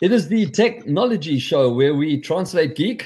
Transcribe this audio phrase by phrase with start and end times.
[0.00, 3.04] It is the technology show where we translate geek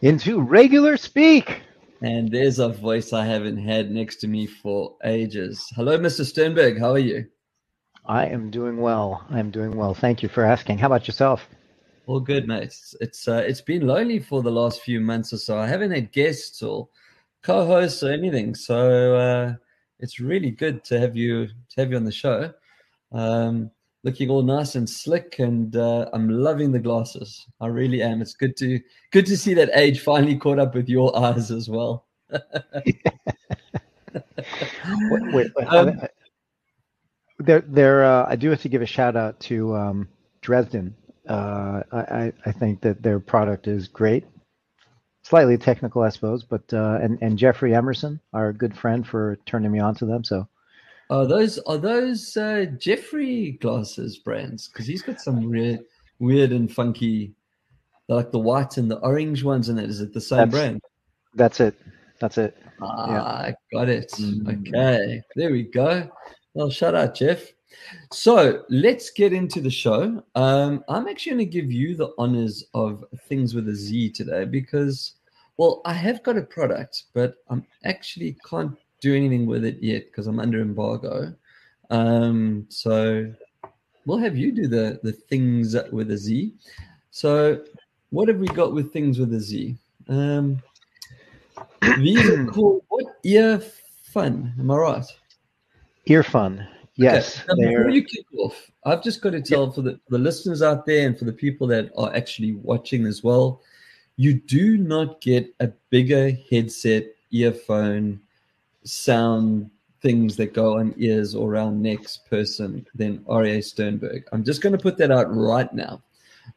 [0.00, 1.62] into regular speak.
[2.00, 5.64] And there's a voice I haven't had next to me for ages.
[5.76, 6.24] Hello, Mr.
[6.24, 6.80] Sternberg.
[6.80, 7.26] How are you?
[8.04, 9.24] I am doing well.
[9.30, 9.94] I am doing well.
[9.94, 10.78] Thank you for asking.
[10.78, 11.46] How about yourself?
[12.08, 12.64] All good, mate.
[12.64, 15.56] It's it's, uh, it's been lonely for the last few months or so.
[15.56, 16.88] I haven't had guests or
[17.44, 19.54] co-hosts or anything, so uh,
[20.00, 22.52] it's really good to have you to have you on the show.
[23.12, 23.70] Um,
[24.04, 27.46] looking all nice and slick, and uh, I'm loving the glasses.
[27.60, 28.20] I really am.
[28.20, 28.80] It's good to
[29.10, 32.06] good to see that age finally caught up with your eyes as well.
[32.30, 33.02] wait,
[35.10, 36.00] wait, wait, um,
[37.38, 38.04] there, there.
[38.04, 40.08] Uh, I do have to give a shout out to um,
[40.40, 40.94] Dresden.
[41.28, 44.24] Uh, I, I think that their product is great.
[45.22, 49.70] Slightly technical, I suppose, but uh, and and Jeffrey Emerson, our good friend, for turning
[49.70, 50.24] me on to them.
[50.24, 50.48] So
[51.10, 54.68] are those are those uh, Jeffrey glasses brands?
[54.68, 55.80] Because he's got some weird,
[56.18, 57.34] weird and funky,
[58.08, 59.68] like the white and the orange ones.
[59.68, 60.80] And it is it the same that's, brand?
[61.34, 61.74] That's it.
[62.20, 62.56] That's it.
[62.80, 63.52] Ah, yeah.
[63.72, 64.10] got it.
[64.12, 64.68] Mm.
[64.68, 66.10] Okay, there we go.
[66.54, 67.52] Well, shout out, Jeff.
[68.10, 70.22] So let's get into the show.
[70.34, 74.44] Um, I'm actually going to give you the honors of things with a Z today
[74.44, 75.14] because,
[75.56, 80.06] well, I have got a product, but I'm actually can't do anything with it yet
[80.06, 81.34] because I'm under embargo.
[81.90, 83.30] Um, so
[84.06, 86.54] we'll have you do the the things with a Z.
[87.10, 87.62] So
[88.10, 89.76] what have we got with things with a Z?
[90.08, 90.62] Um,
[91.98, 93.60] these are called what ear
[94.12, 94.54] fun?
[94.58, 95.06] Am I right?
[96.08, 96.66] EarFun.
[96.96, 97.42] Yes.
[97.48, 97.68] Okay.
[97.68, 99.72] before you kick off, I've just got to tell yeah.
[99.72, 103.22] for the, the listeners out there and for the people that are actually watching as
[103.22, 103.62] well,
[104.16, 108.20] you do not get a bigger headset earphone
[108.84, 109.70] sound
[110.00, 114.24] things that go on ears or around necks person than Aryeh Sternberg.
[114.32, 116.02] I'm just going to put that out right now.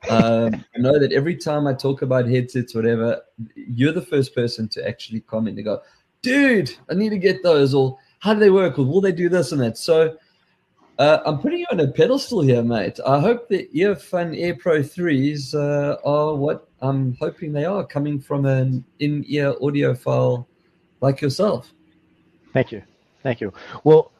[0.10, 3.22] Um, I know that every time I talk about headsets, whatever,
[3.56, 5.82] you're the first person to actually comment and go,
[6.24, 9.30] dude, I need to get those, or how do they work, or will they do
[9.30, 9.78] this and that?
[9.78, 10.18] So
[10.98, 13.00] uh, I'm putting you on a pedestal here, mate.
[13.06, 18.20] I hope the Earfun Air Pro 3s uh, are what I'm hoping they are, coming
[18.20, 20.48] from an in ear audiophile
[21.02, 21.75] like yourself.
[22.56, 22.82] Thank you.
[23.22, 23.54] Thank you.
[23.84, 24.12] Well,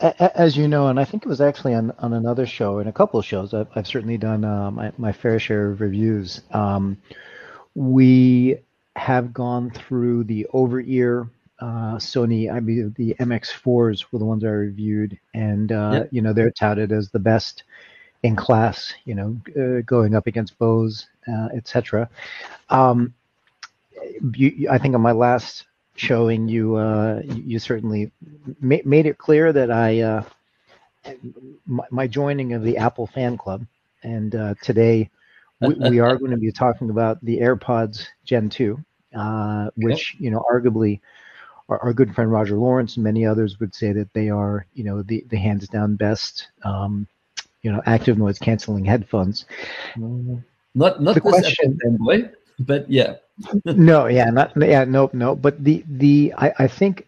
[0.00, 2.88] a- as you know, and I think it was actually on, on another show, and
[2.88, 6.40] a couple of shows, I've, I've certainly done uh, my, my fair share of reviews.
[6.52, 6.96] Um,
[7.74, 8.58] we
[8.96, 11.28] have gone through the over ear
[11.62, 16.08] uh, Sony, I mean, the MX4s were the ones I reviewed, and uh, yep.
[16.10, 17.62] you know they're touted as the best
[18.24, 18.92] in class.
[19.04, 22.08] You know, uh, going up against Bose, uh, etc.
[22.68, 23.14] Um,
[24.68, 28.12] I think on my last showing you uh, you certainly
[28.60, 30.22] ma- made it clear that I uh,
[31.66, 33.66] my, my, joining of the Apple fan club,
[34.02, 35.10] and uh, today
[35.60, 38.82] we, we, are going to be talking about the AirPods Gen two,
[39.16, 41.00] uh, which you know arguably
[41.68, 44.84] our, our, good friend Roger Lawrence and many others would say that they are you
[44.84, 47.06] know the the hands down best um,
[47.62, 49.46] you know active noise canceling headphones.
[50.74, 53.16] Not not the question, boy, but yeah
[53.64, 55.34] no, yeah, not yeah, nope, no.
[55.34, 57.06] But the the I, I think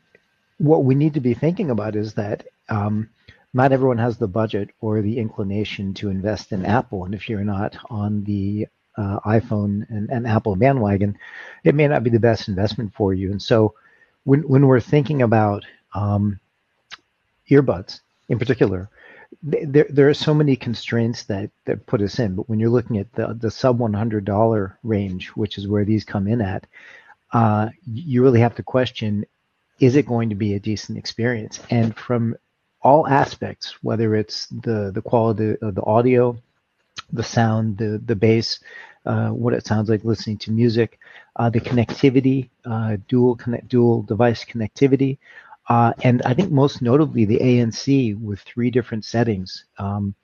[0.59, 3.11] what we need to be thinking about is that um,
[3.55, 7.45] not everyone has the budget or the inclination to invest in Apple, and if you're
[7.45, 11.19] not on the uh, iPhone and, and Apple bandwagon,
[11.65, 13.31] it may not be the best investment for you.
[13.31, 13.75] And so,
[14.25, 15.65] when when we're thinking about
[15.95, 16.41] um,
[17.51, 18.89] earbuds in particular,
[19.45, 22.35] there there are so many constraints that that put us in.
[22.35, 25.85] But when you're looking at the the sub one hundred dollar range, which is where
[25.85, 26.67] these come in at,
[27.33, 29.27] uh, you really have to question:
[29.81, 31.61] Is it going to be a decent experience?
[31.71, 32.37] And from
[32.81, 36.37] all aspects, whether it's the the quality of the audio,
[37.13, 38.61] the sound, the the bass,
[39.05, 40.99] uh, what it sounds like listening to music,
[41.37, 45.19] uh, the connectivity, uh, dual connect, dual device connectivity,
[45.69, 49.65] uh, and I think most notably the ANC with three different settings.
[49.79, 50.15] Um,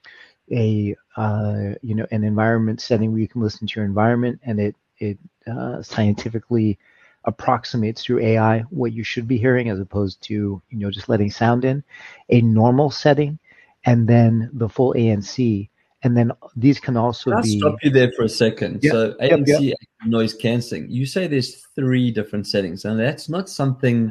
[0.53, 4.61] a uh, you know an environment setting where you can listen to your environment and
[4.61, 6.79] it it uh, scientifically
[7.25, 11.31] approximates through AI what you should be hearing as opposed to you know just letting
[11.31, 11.83] sound in.
[12.31, 13.39] A normal setting,
[13.85, 15.69] and then the full ANC.
[16.03, 17.59] And then these can also I'll be.
[17.59, 18.83] stop you there for a second.
[18.83, 19.77] Yep, so ANC yep, yep.
[20.07, 20.91] noise cancelling.
[20.91, 24.11] You say there's three different settings, and that's not something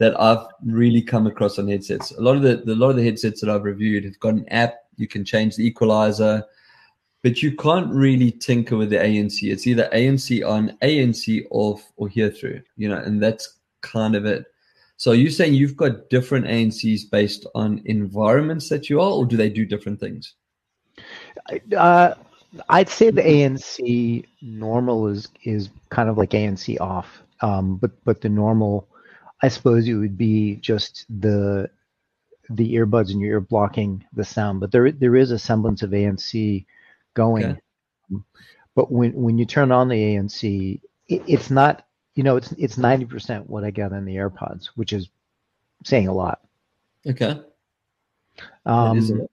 [0.00, 2.10] that I've really come across on headsets.
[2.12, 4.48] A lot of the, the lot of the headsets that I've reviewed have got an
[4.48, 4.76] app.
[4.96, 6.42] You can change the equalizer,
[7.22, 9.42] but you can't really tinker with the ANC.
[9.42, 12.62] It's either ANC on, ANC off, or hear through.
[12.78, 14.46] You know, and that's kind of it.
[14.96, 19.36] So you saying you've got different ANCs based on environments that you are, or do
[19.36, 20.34] they do different things?
[21.76, 22.14] Uh,
[22.70, 28.22] I'd say the ANC normal is is kind of like ANC off, um, but but
[28.22, 28.88] the normal,
[29.42, 31.70] I suppose it would be just the
[32.50, 34.60] the earbuds in your ear blocking the sound.
[34.60, 36.66] But there there is a semblance of ANC
[37.14, 37.44] going.
[37.44, 37.60] Okay.
[38.74, 42.78] But when when you turn on the ANC, it, it's not you know it's it's
[42.78, 45.08] ninety percent what I got on the AirPods, which is
[45.84, 46.40] saying a lot.
[47.06, 47.40] Okay.
[48.66, 49.26] Um,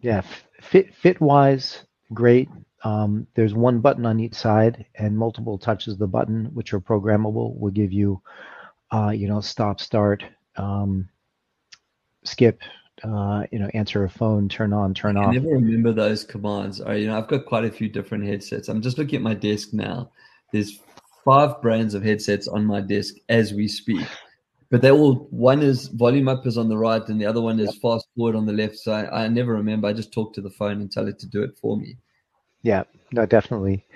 [0.00, 0.22] yeah,
[0.60, 2.48] fit fit wise, great.
[2.82, 6.80] Um, there's one button on each side, and multiple touches of the button, which are
[6.80, 8.20] programmable, will give you,
[8.94, 10.24] uh, you know, stop, start,
[10.56, 11.08] um,
[12.24, 12.60] skip,
[13.02, 15.28] uh, you know, answer a phone, turn on, turn off.
[15.28, 16.80] I never remember those commands.
[16.80, 18.68] I, you know, I've got quite a few different headsets.
[18.68, 20.10] I'm just looking at my desk now.
[20.52, 20.80] There's
[21.24, 24.06] five brands of headsets on my desk as we speak
[24.74, 27.60] but they all one is volume up is on the right and the other one
[27.60, 27.80] is yep.
[27.80, 28.76] fast forward on the left.
[28.76, 29.86] So I, I, never remember.
[29.86, 31.96] I just talk to the phone and tell it to do it for me.
[32.62, 32.82] Yeah,
[33.12, 33.86] no, definitely.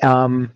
[0.00, 0.52] Um,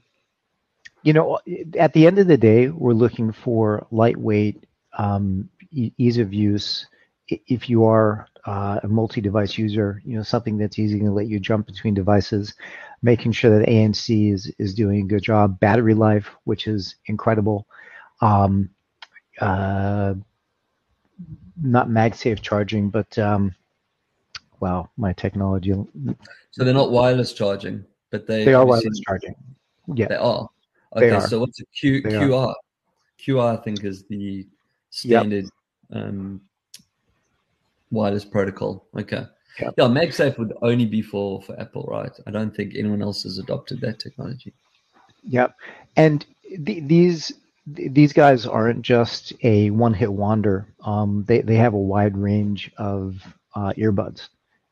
[1.06, 1.38] you know,
[1.78, 4.64] at the end of the day, we're looking for lightweight,
[4.98, 6.84] um, e- ease of use.
[7.28, 11.38] If you are uh, a multi-device user, you know something that's easy to let you
[11.38, 12.54] jump between devices,
[13.02, 15.60] making sure that ANC is is doing a good job.
[15.60, 17.68] Battery life, which is incredible.
[18.20, 18.68] Um,
[19.40, 20.14] uh,
[21.62, 23.54] not MagSafe charging, but um,
[24.58, 25.72] wow, my technology.
[26.50, 29.36] So they're not wireless charging, but they they are wireless charging.
[29.94, 30.48] Yeah, they are.
[30.94, 32.48] Okay, so what's a Q, they QR?
[32.48, 32.56] Are.
[33.18, 34.46] QR, I think, is the
[34.90, 35.44] standard
[35.90, 36.02] yep.
[36.02, 36.40] um,
[37.90, 38.86] wireless protocol.
[38.98, 39.26] Okay.
[39.60, 39.74] Yep.
[39.78, 42.12] Yeah, MagSafe would only be for for Apple, right?
[42.26, 44.52] I don't think anyone else has adopted that technology.
[45.24, 45.54] Yep,
[45.96, 46.26] and
[46.58, 47.32] these
[47.66, 50.66] these guys aren't just a one-hit wonder.
[50.84, 53.16] Um, they they have a wide range of
[53.54, 54.28] uh, earbuds.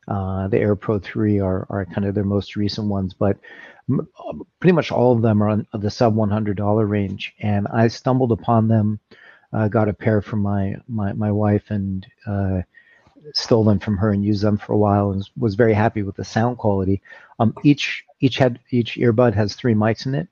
[0.06, 3.38] Uh, the AirPro 3 are, are kind of their most recent ones, but
[4.60, 7.34] pretty much all of them are on the sub $100 range.
[7.40, 9.00] And I stumbled upon them,
[9.52, 12.62] uh, got a pair from my my, my wife, and uh,
[13.32, 16.16] stole them from her and used them for a while, and was very happy with
[16.16, 17.00] the sound quality.
[17.38, 20.28] Um, each each had each earbud has three mics in it,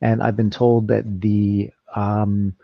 [0.00, 2.54] and I've been told that the um,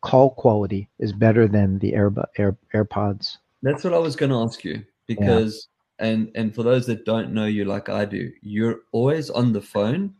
[0.00, 3.38] call quality is better than the Air, Air, AirPods.
[3.62, 5.68] That's what I was going to ask you because.
[6.00, 9.60] And and for those that don't know you like I do, you're always on the
[9.60, 10.14] phone,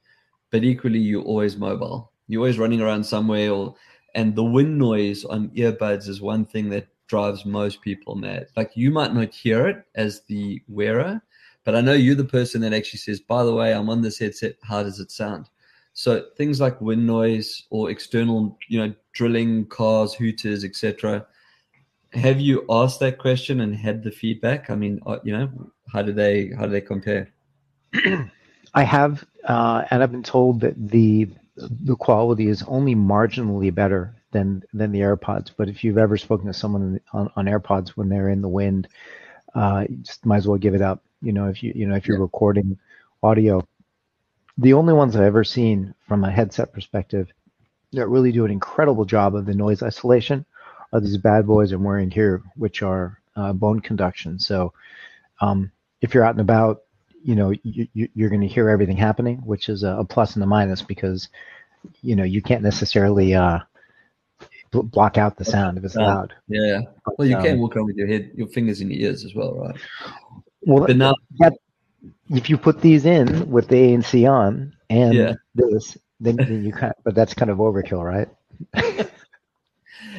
[0.50, 2.12] but equally you're always mobile.
[2.28, 3.74] You're always running around somewhere, or
[4.14, 8.46] and the wind noise on earbuds is one thing that drives most people mad.
[8.56, 11.20] Like you might not hear it as the wearer,
[11.64, 14.18] but I know you're the person that actually says, "By the way, I'm on this
[14.18, 14.56] headset.
[14.62, 15.48] How does it sound?"
[15.92, 21.26] So things like wind noise or external, you know, drilling, cars, hooters, etc.
[22.12, 24.70] Have you asked that question and had the feedback?
[24.70, 25.50] I mean, uh, you know,
[25.92, 27.30] how do they how do they compare?
[28.74, 34.14] I have, uh, and I've been told that the the quality is only marginally better
[34.32, 35.50] than than the AirPods.
[35.56, 38.88] But if you've ever spoken to someone on, on AirPods when they're in the wind,
[39.54, 41.02] uh, you just might as well give it up.
[41.22, 42.22] You know, if you you know if you're yeah.
[42.22, 42.78] recording
[43.22, 43.66] audio,
[44.58, 47.28] the only ones I've ever seen from a headset perspective
[47.92, 50.44] that really do an incredible job of the noise isolation
[50.92, 54.38] are these bad boys I'm wearing here, which are uh, bone conduction.
[54.38, 54.72] So
[55.40, 55.70] um,
[56.00, 56.82] if you're out and about,
[57.22, 60.46] you know, you, are going to hear everything happening, which is a, plus and a
[60.46, 61.28] minus because,
[62.02, 63.58] you know, you can't necessarily uh,
[64.72, 66.34] block out the sound if it's loud.
[66.48, 66.80] Yeah.
[67.18, 69.34] Well, you um, can walk around with your head, your fingers in your ears as
[69.34, 69.76] well, right?
[70.62, 71.54] Well, but now, that,
[72.30, 75.34] if you put these in with the ANC on and yeah.
[75.54, 76.94] this, then, then you kind.
[77.04, 78.28] But that's kind of overkill, right?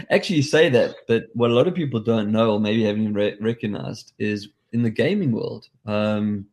[0.09, 3.13] Actually, you say that, but what a lot of people don't know, or maybe haven't
[3.13, 6.45] re- recognized, is in the gaming world, um,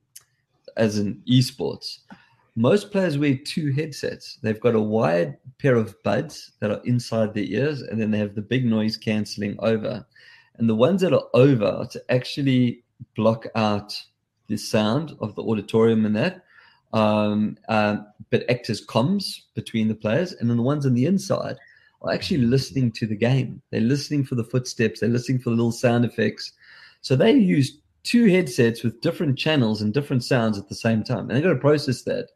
[0.76, 1.98] as in esports,
[2.56, 4.38] most players wear two headsets.
[4.42, 8.18] They've got a wired pair of buds that are inside their ears, and then they
[8.18, 10.04] have the big noise canceling over.
[10.56, 12.82] And the ones that are over are to actually
[13.14, 14.00] block out
[14.48, 16.44] the sound of the auditorium and that,
[16.92, 20.32] um, um, but act as comms between the players.
[20.32, 21.56] And then the ones on the inside
[22.02, 23.60] are actually listening to the game.
[23.70, 26.52] They're listening for the footsteps, they're listening for the little sound effects.
[27.00, 31.28] So they use two headsets with different channels and different sounds at the same time.
[31.28, 32.30] And they've got to process that.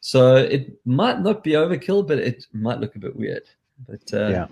[0.00, 3.44] So it might not be overkill, but it might look a bit weird.
[3.88, 4.46] But uh, yeah.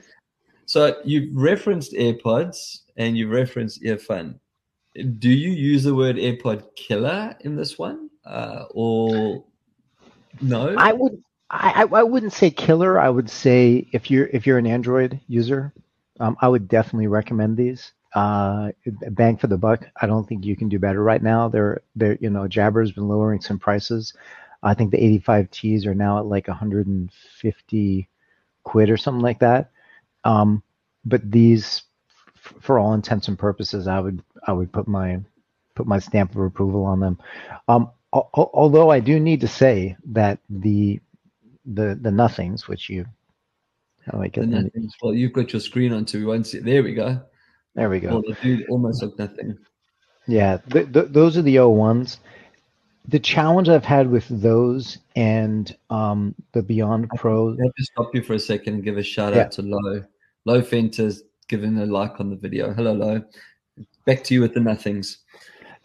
[0.67, 4.41] So you've referenced AirPods and you've referenced earphone
[5.19, 9.45] do you use the word AirPod killer in this one, uh, or
[10.41, 10.75] no?
[10.77, 11.23] I would.
[11.53, 13.01] I, I wouldn't say killer.
[13.01, 15.75] I would say if you're if you're an Android user,
[16.21, 17.93] um, I would definitely recommend these.
[18.15, 18.73] uh,
[19.13, 19.87] bang for the buck.
[20.03, 21.49] I don't think you can do better right now.
[21.49, 24.15] They're, they're, you know, Jabra's been lowering some prices.
[24.63, 28.09] I think the 85Ts are now at like 150
[28.65, 29.71] quid or something like that.
[30.25, 30.63] Um,
[31.05, 31.83] but these,
[32.37, 35.21] f- for all intents and purposes, I would, I would put my,
[35.77, 37.19] put my stamp of approval on them.
[37.69, 41.01] Um, al- al- although I do need to say that the,
[41.65, 43.07] the, the nothings, which you,
[44.05, 44.93] how do I get The nothings.
[45.03, 46.59] Well, you've got your screen on, so we won't see.
[46.59, 47.21] There we go.
[47.75, 48.21] There we go.
[48.21, 49.57] Well, they almost look nothing.
[50.27, 52.19] Yeah, th- th- those are the O1s.
[53.09, 58.23] The challenge I've had with those and um, the Beyond Pro, have to stop you
[58.23, 59.43] for a second and give a shout Yeah.
[59.43, 60.05] out to Lo.
[60.45, 62.73] Lo Fenter's giving a like on the video.
[62.73, 63.23] Hello, Lo.
[64.05, 65.19] Back to you with the nothings.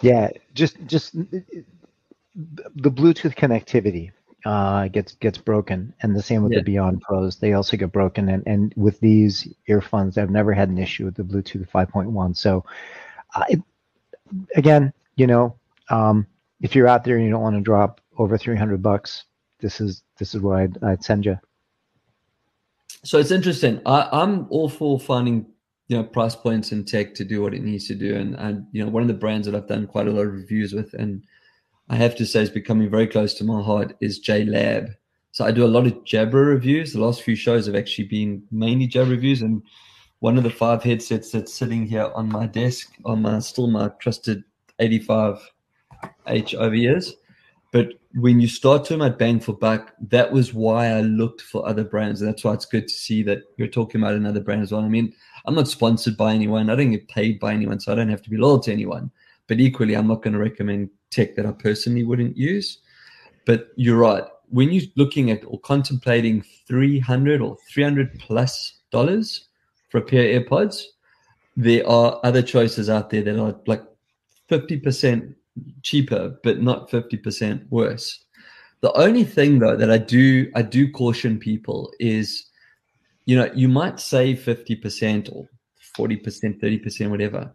[0.01, 4.11] yeah, just just the Bluetooth connectivity
[4.47, 6.59] uh, gets gets broken, and the same with Yeah.
[6.59, 7.35] the Beyond Pros.
[7.35, 11.15] They also get broken, and and with these earphones, I've never had an issue with
[11.15, 12.33] the Bluetooth 5.1.
[12.33, 12.63] So,
[13.35, 13.61] uh, it,
[14.55, 15.57] again, you know,
[15.89, 16.25] um,
[16.61, 19.25] if you're out there and you don't want to drop over 300 bucks,
[19.59, 21.37] this is this is where I'd, I'd send you.
[23.03, 23.81] So it's interesting.
[23.85, 25.45] I, I'm all for finding
[25.89, 28.65] you know price points in tech to do what it needs to do, and and
[28.71, 30.93] you know one of the brands that I've done quite a lot of reviews with,
[30.93, 31.21] and
[31.89, 34.93] I have to say is becoming very close to my heart is JLab.
[35.31, 36.93] So I do a lot of Jabra reviews.
[36.93, 39.61] The last few shows have actually been mainly Jabra reviews, and
[40.19, 43.89] one of the five headsets that's sitting here on my desk on my still my
[43.99, 44.43] trusted
[44.81, 47.15] 85H over years.
[47.71, 51.67] But when you start talking about bang for buck, that was why I looked for
[51.67, 52.21] other brands.
[52.21, 54.81] And that's why it's good to see that you're talking about another brand as well.
[54.81, 55.13] I mean,
[55.45, 56.69] I'm not sponsored by anyone.
[56.69, 59.11] I don't get paid by anyone, so I don't have to be loyal to anyone.
[59.47, 62.79] But equally, I'm not going to recommend tech that I personally wouldn't use.
[63.45, 64.23] But you're right.
[64.49, 69.47] When you're looking at or contemplating 300 or 300 plus dollars
[69.89, 70.83] for a pair of AirPods,
[71.55, 73.83] there are other choices out there that are like
[74.49, 75.33] 50%
[75.81, 78.23] cheaper, but not 50% worse.
[78.81, 82.45] The only thing though that I do I do caution people is,
[83.25, 85.49] you know, you might save 50% or
[85.97, 87.51] 40%, 30%, whatever.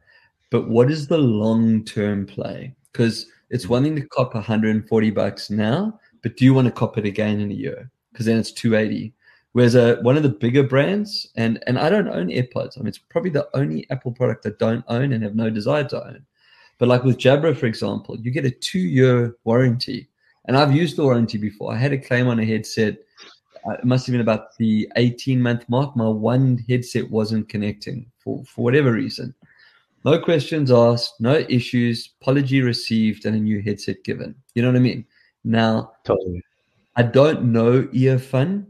[0.50, 2.74] But what is the long-term play?
[2.92, 6.98] Because it's one thing to cop 140 bucks now, but do you want to cop
[6.98, 7.90] it again in a year?
[8.12, 9.12] Because then it's 280.
[9.52, 12.78] Whereas uh, one of the bigger brands, and and I don't own AirPods.
[12.78, 15.84] I mean, it's probably the only Apple product I don't own and have no desire
[15.84, 16.24] to own.
[16.78, 20.08] But like with Jabra, for example, you get a two-year warranty,
[20.46, 21.72] and I've used the warranty before.
[21.72, 22.96] I had a claim on a headset.
[23.66, 25.94] Uh, it must have been about the 18-month mark.
[25.96, 29.34] My one headset wasn't connecting for for whatever reason.
[30.04, 34.34] No questions asked, no issues, apology received, and a new headset given.
[34.54, 35.04] You know what I mean?
[35.44, 36.42] Now, Totally.
[36.96, 38.66] I don't know Earfun.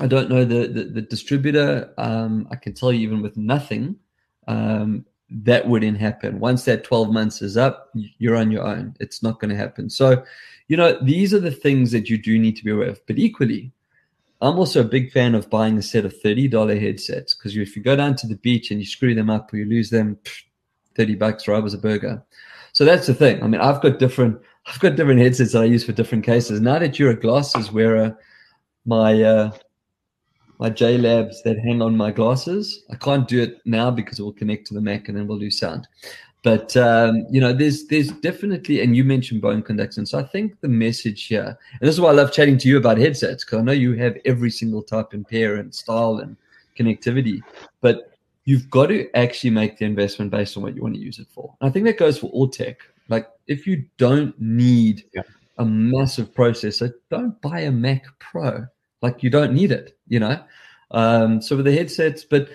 [0.00, 1.92] I don't know the the, the distributor.
[1.98, 3.96] Um, I can tell you even with nothing,
[4.48, 6.40] um, that wouldn't happen.
[6.40, 8.94] Once that 12 months is up, you're on your own.
[8.98, 9.88] It's not going to happen.
[9.88, 10.24] So,
[10.68, 13.00] you know, these are the things that you do need to be aware of.
[13.06, 13.72] But equally,
[14.42, 17.82] I'm also a big fan of buying a set of $30 headsets because if you
[17.82, 20.42] go down to the beach and you screw them up or you lose them, pff,
[20.96, 22.22] 30 bucks right as a burger.
[22.72, 23.42] So that's the thing.
[23.42, 26.60] I mean, I've got different I've got different headsets that I use for different cases.
[26.60, 28.16] Now that you're a glasses wearer,
[28.84, 29.50] my uh,
[30.58, 34.22] my J Labs that hang on my glasses, I can't do it now because it
[34.22, 35.88] will connect to the Mac and then we'll lose sound.
[36.42, 40.06] But um, you know, there's there's definitely, and you mentioned bone conduction.
[40.06, 42.78] So I think the message here, and this is why I love chatting to you
[42.78, 46.36] about headsets because I know you have every single type and pair and style and
[46.78, 47.42] connectivity,
[47.82, 48.12] but
[48.44, 51.26] you've got to actually make the investment based on what you want to use it
[51.30, 51.54] for.
[51.60, 52.78] And I think that goes for all tech.
[53.08, 55.22] Like if you don't need Yeah.
[55.58, 58.66] a massive processor, don't buy a Mac Pro.
[59.02, 60.42] Like you don't need it, you know.
[60.90, 62.48] Um, so with the headsets, but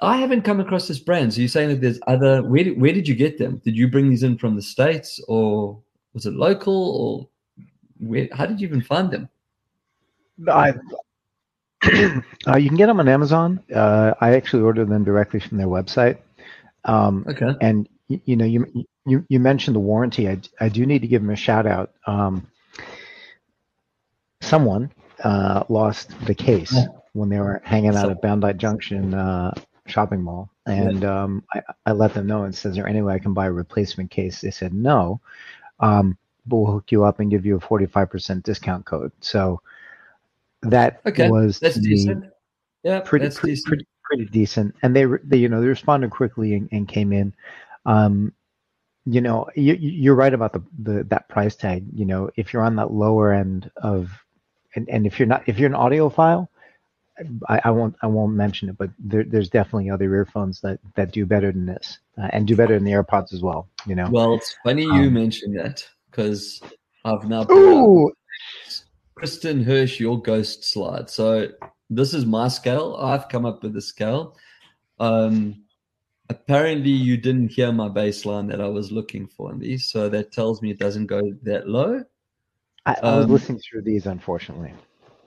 [0.00, 1.32] I haven't come across this brand.
[1.32, 2.42] So you're saying that there's other.
[2.42, 3.60] Where did, where did you get them?
[3.64, 5.80] Did you bring these in from the states, or
[6.12, 7.28] was it local, or
[7.98, 8.28] where?
[8.32, 9.28] How did you even find them?
[10.48, 10.74] I,
[12.46, 13.62] uh, you can get them on Amazon.
[13.74, 16.18] Uh, I actually ordered them directly from their website.
[16.84, 17.54] Um, Okay.
[17.62, 20.28] and y- you know, you you you mentioned the warranty.
[20.28, 21.92] I, I do need to give them a shout out.
[22.06, 22.46] Um,
[24.42, 24.92] someone
[25.24, 26.76] uh, lost the case
[27.14, 29.52] when they were hanging out So- at Bondi Junction uh,
[29.86, 33.14] shopping mall, and um, I, I let them know and says, "Is there any way
[33.14, 35.20] I can buy a replacement case?" They said no,
[35.80, 36.16] um,
[36.46, 39.12] but we'll hook you up and give you a forty five percent discount code.
[39.20, 39.60] So
[40.62, 42.24] that Okay, was That's decent.
[42.82, 43.68] Yeah, pretty that's pretty, decent.
[43.68, 47.34] pretty pretty decent and they, they you know they responded quickly and, and came in
[47.86, 48.32] um
[49.04, 52.62] you know you, you're right about the, the that price tag you know if you're
[52.62, 54.12] on that lower end of
[54.76, 56.46] and, and if you're not if you're an audiophile
[57.48, 61.12] I, I, won't I won't mention it, but there, there's definitely other earphones that that
[61.12, 63.68] do better than this uh, and do better than the AirPods as well.
[63.86, 64.08] You know.
[64.10, 66.60] Well, it's funny you um, mentioned that because
[67.04, 68.12] I've now ooh.
[69.18, 71.08] Kristin Hersh your ghost slide.
[71.08, 71.48] So
[71.88, 72.96] this is my scale.
[73.00, 74.36] I've come up with the scale.
[74.98, 75.64] Um,
[76.28, 80.32] apparently you didn't hear my baseline that I was looking for in these, so that
[80.32, 82.04] tells me it doesn't go that low.
[82.84, 84.72] I, I was um, listening through these, unfortunately.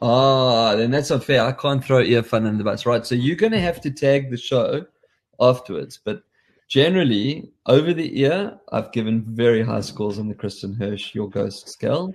[0.01, 1.43] Ah, then that's unfair.
[1.43, 3.05] I can't throw earphone in the bus, right?
[3.05, 4.85] So you're going to have to tag the show
[5.39, 5.99] afterwards.
[6.03, 6.23] But
[6.67, 11.67] generally, over the ear, I've given very high scores on the Kristin Hersh Your Ghost
[11.67, 12.13] scale.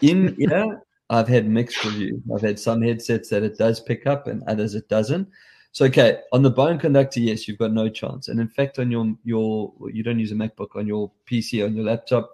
[0.00, 2.20] In ear, I've had mixed reviews.
[2.32, 5.28] I've had some headsets that it does pick up, and others it doesn't.
[5.72, 8.28] So okay, on the bone conductor, yes, you've got no chance.
[8.28, 11.74] And in fact, on your your you don't use a MacBook on your PC on
[11.74, 12.30] your laptop,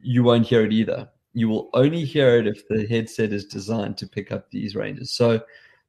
[0.00, 1.08] you won't hear it either.
[1.34, 5.12] You will only hear it if the headset is designed to pick up these ranges.
[5.12, 5.40] So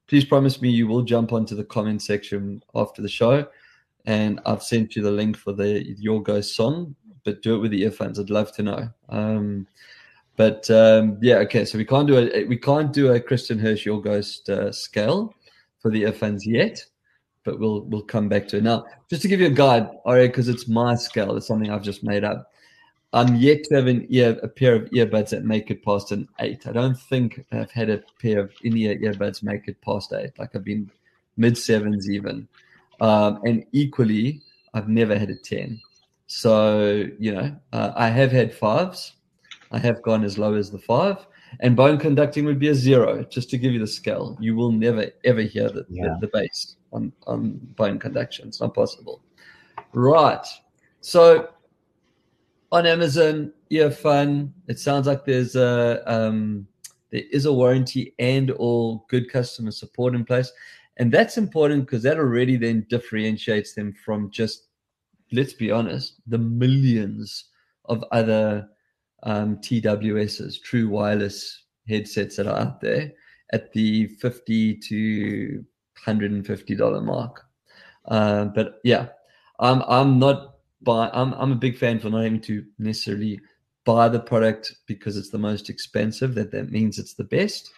[0.08, 3.48] please promise me you will jump onto the comment section after the show,
[4.05, 6.96] and I've sent you the link for the Your Ghost song.
[7.25, 8.17] But do it with the earphones.
[8.17, 8.89] I'd love to know.
[9.10, 9.67] Um,
[10.38, 11.65] but um, yeah, okay.
[11.65, 15.36] So we can't do a we can't do a Kristin Hersh Your Ghost uh, scale
[15.79, 16.84] for the earphones yet,
[17.43, 18.86] but we'll we'll come back to it now.
[19.10, 21.36] Just to give you a guide, all right, because it's my scale.
[21.36, 22.49] It's something I've just made up.
[23.12, 26.28] I'm yet to have an ear, a pair of earbuds that make it past an
[26.39, 26.68] eight.
[26.68, 30.38] I don't think I've had a pair of in-ear earbuds make it past eight.
[30.38, 30.92] Like I've been
[31.38, 32.48] mid sevens even,
[33.01, 34.42] um, and equally,
[34.75, 35.82] I've never had a ten.
[36.28, 39.13] So you know, uh, I have had fives.
[39.72, 41.25] I have gone as low as the five,
[41.62, 43.24] and bone conducting would be a zero.
[43.24, 46.16] Just to give you the scale, you will never ever hear the, yeah.
[46.20, 48.50] the, the bass on on bone conduction.
[48.50, 49.24] It's not possible.
[49.94, 50.46] Right.
[51.01, 51.50] So
[52.71, 54.51] on Amazon, Earfun.
[54.67, 56.67] It sounds like there's a um,
[57.11, 60.51] there is a warranty and all good customer support in place,
[60.97, 64.67] and that's important because that already then differentiates them from just
[65.32, 67.45] let's be honest, the millions
[67.86, 68.67] of other
[69.23, 73.12] um, TWSs, true wireless headsets that are out there
[73.51, 75.65] at the fifty to
[75.97, 77.45] hundred and fifty dollar mark.
[78.05, 79.08] Uh, but yeah,
[79.60, 81.10] I'm I'm not buy.
[81.13, 83.39] I'm I'm a big fan for not having to necessarily
[83.86, 86.36] buy the product because it's the most expensive.
[86.36, 87.72] That that means it's the best.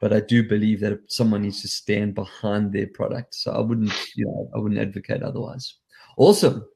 [0.00, 3.34] But I do believe that someone needs to stand behind their product.
[3.34, 5.76] So I wouldn't, you know, I wouldn't advocate otherwise.
[6.18, 6.66] Awesome.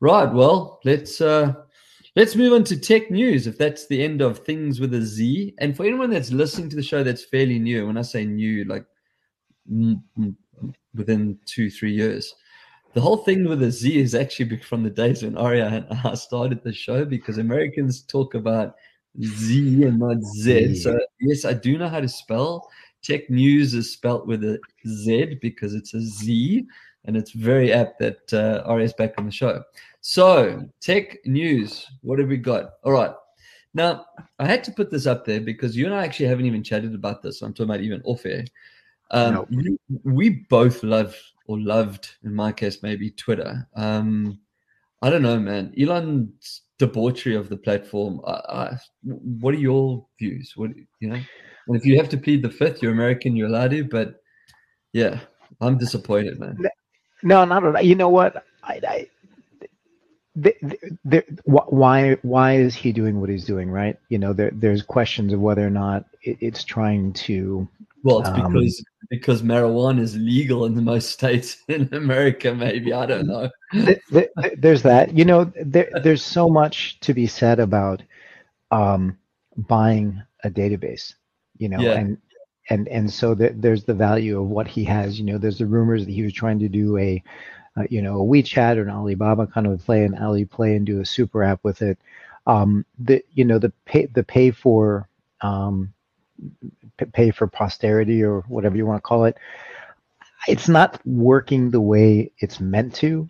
[0.00, 0.30] Right.
[0.32, 1.54] Well, let's uh
[2.16, 3.46] let's move on to tech news.
[3.46, 6.76] If that's the end of things with a Z, and for anyone that's listening to
[6.76, 8.86] the show that's fairly new, when I say new, like
[10.94, 12.34] within two three years,
[12.94, 16.14] the whole thing with the Z is actually from the days when Aryeh and I
[16.14, 18.74] started the show because Americans talk about
[19.22, 20.76] Z and not Z.
[20.76, 22.70] So yes, I do know how to spell.
[23.02, 26.64] Tech news is spelt with a Z because it's a Z,
[27.04, 29.62] and it's very apt that uh, Aryeh is back on the show.
[30.00, 32.70] So tech news, what have we got?
[32.82, 33.12] All right.
[33.74, 34.06] Now,
[34.38, 36.94] I had to put this up there because you and I actually haven't even chatted
[36.94, 37.42] about this.
[37.42, 38.44] I'm talking about even off air.
[39.10, 39.76] Um, no.
[40.04, 43.68] we both love or loved, in my case, maybe Twitter.
[43.76, 44.40] Um,
[45.02, 45.74] I don't know, man.
[45.78, 48.20] Elon's debauchery of the platform.
[48.26, 50.52] I, I, what are your views?
[50.56, 51.20] What you know?
[51.66, 53.84] And if you have to plead the fifth, you're American, you're allowed to.
[53.84, 54.16] But
[54.92, 55.20] yeah,
[55.60, 56.56] I'm disappointed, man.
[57.22, 57.82] No, not at all.
[57.82, 58.44] You know what?
[58.62, 59.06] I, I
[60.36, 60.54] the,
[61.04, 63.70] the, why why is he doing what he's doing?
[63.70, 63.98] Right?
[64.08, 67.68] You know, there, there's questions of whether or not it, it's trying to
[68.04, 72.54] well, it's um, because because marijuana is legal in the most states in America.
[72.54, 73.50] Maybe I don't know.
[74.58, 75.16] there's that.
[75.16, 78.02] You know, there, there's so much to be said about
[78.70, 79.18] um,
[79.56, 81.14] buying a database.
[81.56, 81.92] You know, yeah.
[81.92, 82.18] and
[82.68, 85.18] and and so the, there's the value of what he has.
[85.18, 87.22] You know, there's the rumors that he was trying to do a
[87.78, 91.00] uh, you know a WeChat or an Alibaba kind of play an Alipay and do
[91.00, 91.98] a super app with it.
[92.46, 95.08] Um, the you know the pay the pay for
[95.40, 95.93] um,
[97.12, 99.36] pay for posterity or whatever you want to call it.
[100.46, 103.28] It's not working the way it's meant to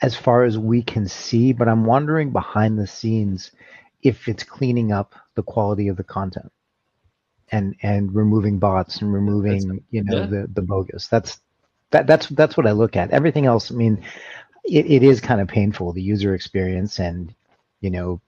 [0.00, 3.50] as far as we can see but i'm wondering behind the scenes
[4.02, 6.52] if it's cleaning up the quality of the content
[7.50, 10.26] and and removing bots and removing you know yeah.
[10.26, 11.08] the the bogus.
[11.08, 11.40] That's
[11.90, 13.10] that that's that's what i look at.
[13.10, 14.02] Everything else i mean
[14.64, 17.34] it, it is kind of painful the user experience and
[17.80, 18.20] you know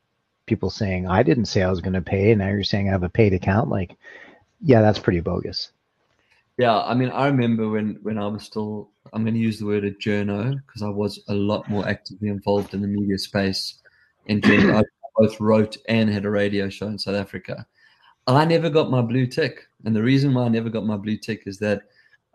[0.51, 2.93] people saying, I didn't say I was going to pay, and now you're saying I
[2.93, 3.71] have a paid account.
[3.71, 3.97] Like,
[4.61, 5.71] yeah, that's pretty bogus.
[6.59, 9.65] Yeah, I mean, I remember when when I was still, I'm going to use the
[9.65, 13.79] word a journo because I was a lot more actively involved in the media space.
[14.29, 14.83] General, I
[15.17, 17.67] both wrote and had a radio show in South Africa.
[18.27, 21.17] I never got my blue tick, and the reason why I never got my blue
[21.17, 21.83] tick is that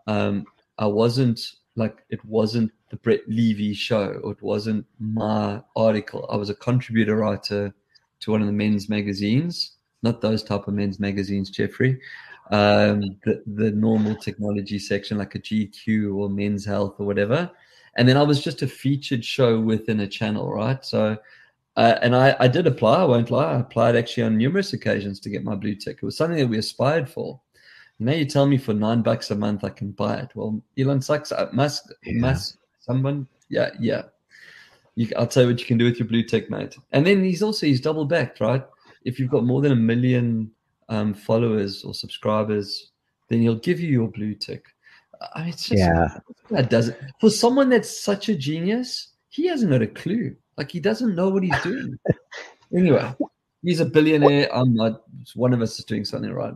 [0.06, 0.44] um,
[0.78, 1.40] I wasn't
[1.76, 6.26] like it wasn't the Brett Levy show, or it wasn't my article.
[6.30, 7.74] I was a contributor writer
[8.26, 11.98] to one of the men's magazines, not those type of men's magazines, Jeffrey.
[12.50, 17.50] Um, the the normal technology section, like a GQ or Men's Health or whatever.
[17.96, 20.84] And then I was just a featured show within a channel, right?
[20.84, 21.16] So
[21.76, 23.52] uh, and I, I did apply, I won't lie.
[23.52, 25.98] I applied actually on numerous occasions to get my blue tick.
[25.98, 27.40] It was something that we aspired for.
[27.98, 30.30] Now you tell me for nine bucks a month I can buy it.
[30.34, 31.32] Well, Elon sucks.
[31.32, 32.20] Uh, must, yeah.
[32.20, 34.02] must someone, yeah, yeah.
[34.96, 36.76] You, I'll tell you what you can do with your blue tick, mate.
[36.92, 38.64] And then he's also he's double backed, right?
[39.04, 40.50] If you've got more than a million
[40.88, 42.90] um, followers or subscribers,
[43.28, 44.64] then he'll give you your blue tick.
[45.34, 46.18] I mean, it's just, yeah,
[46.50, 49.08] that does it for someone that's such a genius.
[49.28, 50.34] He hasn't got a clue.
[50.56, 51.98] Like he doesn't know what he's doing.
[52.74, 53.14] anyway,
[53.62, 54.48] he's a billionaire.
[54.54, 55.02] I'm not.
[55.34, 56.54] One of us is doing something right.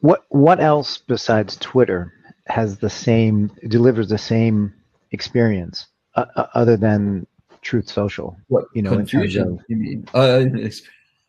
[0.00, 2.12] What What else besides Twitter
[2.46, 4.72] has the same delivers the same
[5.10, 5.86] experience
[6.18, 7.26] uh, uh, other than
[7.62, 8.36] Truth Social?
[8.48, 8.90] What you know?
[8.90, 9.58] Confusion?
[9.58, 10.08] Of, you mean?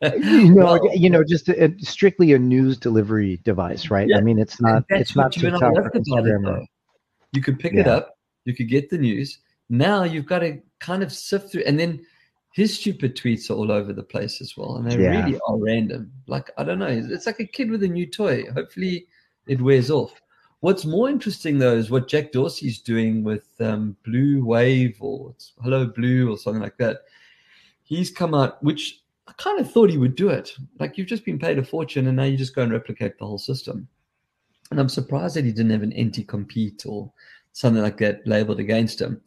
[0.02, 4.08] Uh, you know, well, you know, just a, a, strictly a news delivery device, right?
[4.08, 4.86] Yeah, I mean, it's not.
[4.88, 6.65] It's not TikTok or Instagram.
[7.34, 7.82] You could pick yeah.
[7.82, 8.17] it up.
[8.45, 9.39] You could get the news.
[9.69, 12.06] Now you've got to kind of sift through, and then
[12.54, 15.25] his stupid tweets are all over the place as well, and they yeah.
[15.25, 16.12] really are random.
[16.28, 18.45] Like I don't know, it's like a kid with a new toy.
[18.54, 19.06] Hopefully,
[19.47, 20.13] it wears off.
[20.62, 25.86] What's more interesting though is what Jack Dorsey's doing with um, Blue Wave or Hello
[25.86, 27.04] Blue or something like that.
[27.84, 30.54] He's come out, which I kind of thought he would do it.
[30.80, 33.26] Like you've just been paid a fortune, and now you just go and replicate the
[33.26, 33.88] whole system.
[34.69, 37.12] And I'm surprised that he didn't have an anti-compete or
[37.54, 39.22] something like that labeled against him.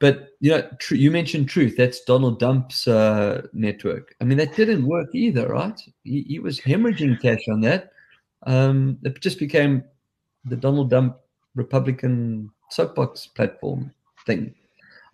[0.00, 1.76] But you know, tr- you mentioned Truth.
[1.76, 4.14] That's Donald Dump's uh, network.
[4.20, 5.78] I mean, that didn't work either, right?
[6.04, 7.92] He, he was hemorrhaging cash on that.
[8.46, 9.84] Um, it just became
[10.44, 11.16] the Donald Dump
[11.54, 13.92] Republican soapbox platform
[14.26, 14.54] thing.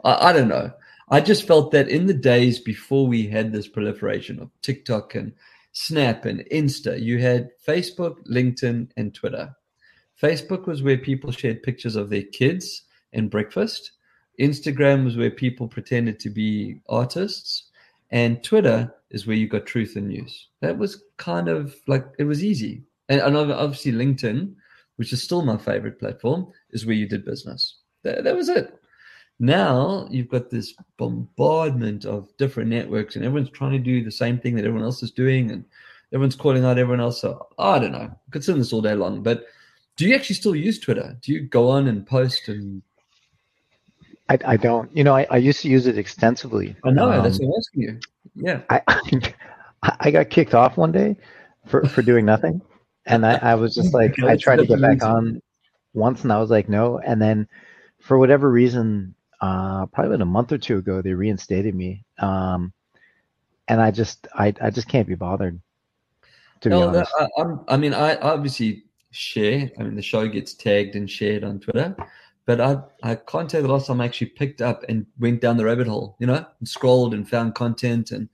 [0.05, 0.71] I, I don't know.
[1.09, 5.33] I just felt that in the days before we had this proliferation of TikTok and
[5.73, 9.55] Snap and Insta, you had Facebook, LinkedIn, and Twitter.
[10.21, 13.93] Facebook was where people shared pictures of their kids and breakfast.
[14.41, 17.71] Instagram was where people pretended to be artists,
[18.11, 20.49] and Twitter is where you got truth and news.
[20.61, 24.55] That was kind of like it was easy, and, and obviously LinkedIn,
[24.97, 27.79] which is still my favorite platform, is where you did business.
[28.03, 28.79] That, that was it.
[29.39, 34.39] Now you've got this bombardment of different networks, and everyone's trying to do the same
[34.39, 35.65] thing that everyone else is doing, and
[36.13, 37.21] everyone's calling out everyone else.
[37.21, 38.11] So I don't know.
[38.11, 39.47] I could sit this all day long, but
[39.97, 41.17] do you actually still use Twitter?
[41.23, 42.83] Do you go on and post and
[44.29, 44.95] I, I don't.
[44.97, 46.75] You know, I, I used to use it extensively.
[46.85, 47.11] I know.
[47.11, 48.01] Um, that's what I'm asking you.
[48.35, 48.61] Yeah.
[48.71, 48.83] I
[50.01, 51.17] I got kicked off one day
[51.67, 52.61] for, for doing nothing.
[53.07, 55.41] And I, I was just like, I tried to get back on
[55.95, 56.99] once and I was like, no.
[56.99, 57.49] And then
[58.01, 62.05] for whatever reason, uh, probably about a month or two ago, they reinstated me.
[62.19, 62.73] Um,
[63.69, 65.61] and I just, I, I just can't be bothered.
[66.63, 67.13] To no, be honest.
[67.19, 69.71] I, I mean, I obviously share.
[69.79, 71.97] I mean, the show gets tagged and shared on Twitter
[72.47, 75.57] but I, I can't tell the last time I actually picked up and went down
[75.57, 78.13] the rabbit hole, you know, and scrolled and found content.
[78.13, 78.29] And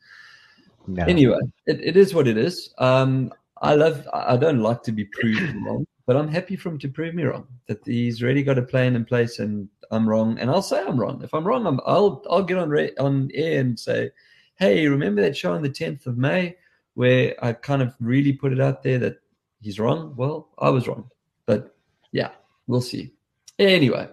[0.87, 1.05] no.
[1.05, 2.73] anyway, it, it is what it is.
[2.79, 6.79] Um, I love, I don't like to be proven wrong, but I'm happy for him
[6.81, 7.47] to prove me wrong.
[7.69, 10.99] That he's really got a plan in place, and I'm wrong, and I'll say I'm
[10.99, 11.23] wrong.
[11.23, 14.11] If I'm wrong, I'm, I'll I'll get on re- on air and say,
[14.57, 16.57] hey, remember that show on the 10th of May
[16.95, 19.21] where I kind of really put it out there that
[19.61, 20.15] he's wrong?
[20.17, 21.09] Well, I was wrong,
[21.47, 21.77] but
[22.11, 22.31] yeah,
[22.67, 23.13] we'll see.
[23.59, 24.09] Anyway,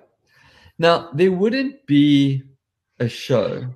[0.77, 2.43] now there wouldn't be
[2.99, 3.67] a show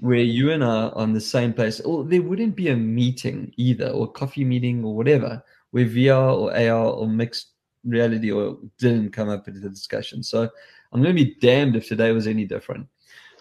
[0.00, 3.52] where you and I are on the same place, or there wouldn't be a meeting
[3.56, 7.48] either, or coffee meeting, or whatever, where VR or AR or mixed
[7.84, 10.22] reality or didn't come up into the discussion.
[10.22, 10.48] So
[10.92, 12.86] I'm going to be damned if today was any different.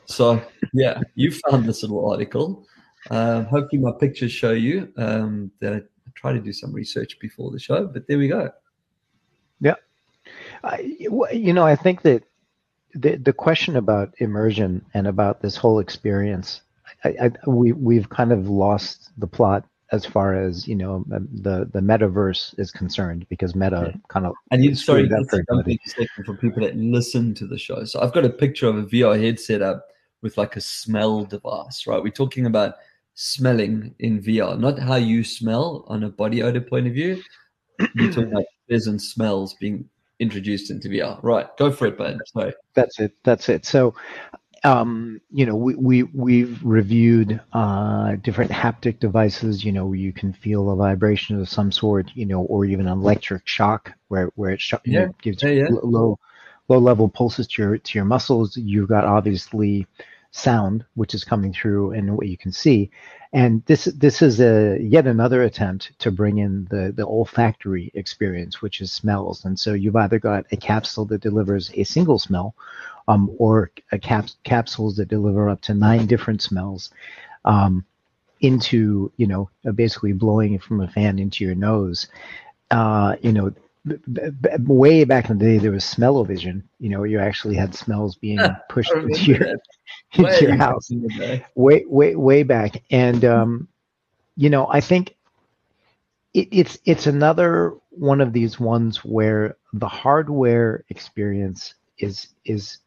[0.05, 0.41] So
[0.73, 2.67] yeah, you found this little article.
[3.09, 5.81] Um, hopefully, my pictures show you um, that I
[6.15, 8.49] try to do some research before the show, but there we go.
[9.59, 9.75] Yeah,
[11.31, 12.23] you know, I think that
[12.95, 16.61] the the question about immersion and about this whole experience,
[17.03, 21.27] I, I, we we've kind of lost the plot as far as you know um,
[21.31, 23.99] the the metaverse is concerned because meta yeah.
[24.07, 25.77] kind of and you sorry that's something
[26.25, 27.83] for people that listen to the show.
[27.83, 29.85] So i've got a picture of a vr headset up
[30.21, 32.01] with like a smell device right?
[32.01, 32.75] We're talking about
[33.13, 37.21] smelling in vr not how you smell on a body odor point of view.
[37.93, 39.87] You're talking about pleasant smells being
[40.19, 41.19] introduced into VR.
[41.21, 42.19] Right, go for it, Ben.
[42.27, 42.53] Sorry.
[42.73, 43.13] That's it.
[43.23, 43.65] That's it.
[43.65, 43.95] So,
[44.63, 49.63] um, you know, we, we we've reviewed uh, different haptic devices.
[49.63, 52.11] You know, where you can feel a vibration of some sort.
[52.15, 54.99] You know, or even an electric shock where where it sh- yeah.
[54.99, 55.67] you know, gives yeah, yeah.
[55.69, 56.19] low
[56.67, 58.57] low level pulses to your to your muscles.
[58.57, 59.87] You've got obviously
[60.31, 62.91] sound which is coming through and what you can see
[63.35, 68.61] and this this is a yet another attempt to bring in the the olfactory experience
[68.61, 69.43] which is smells.
[69.43, 72.55] And so you've either got a capsule that delivers a single smell
[73.09, 76.91] um, or a cap- capsules that deliver up to nine different smells
[77.43, 77.83] um,
[78.39, 82.07] into you know basically blowing it from a fan into your nose.
[82.71, 83.51] Uh, you know
[83.87, 83.95] b-
[84.41, 88.15] b- way back in the day there was smell-o-vision you know you actually had smells
[88.15, 89.47] being pushed into your
[90.17, 90.91] into your house.
[91.55, 92.83] way way way back.
[92.91, 93.67] And um
[94.35, 95.15] you know i think
[96.33, 102.77] it, it's it's another one of these ones where the hardware experience is is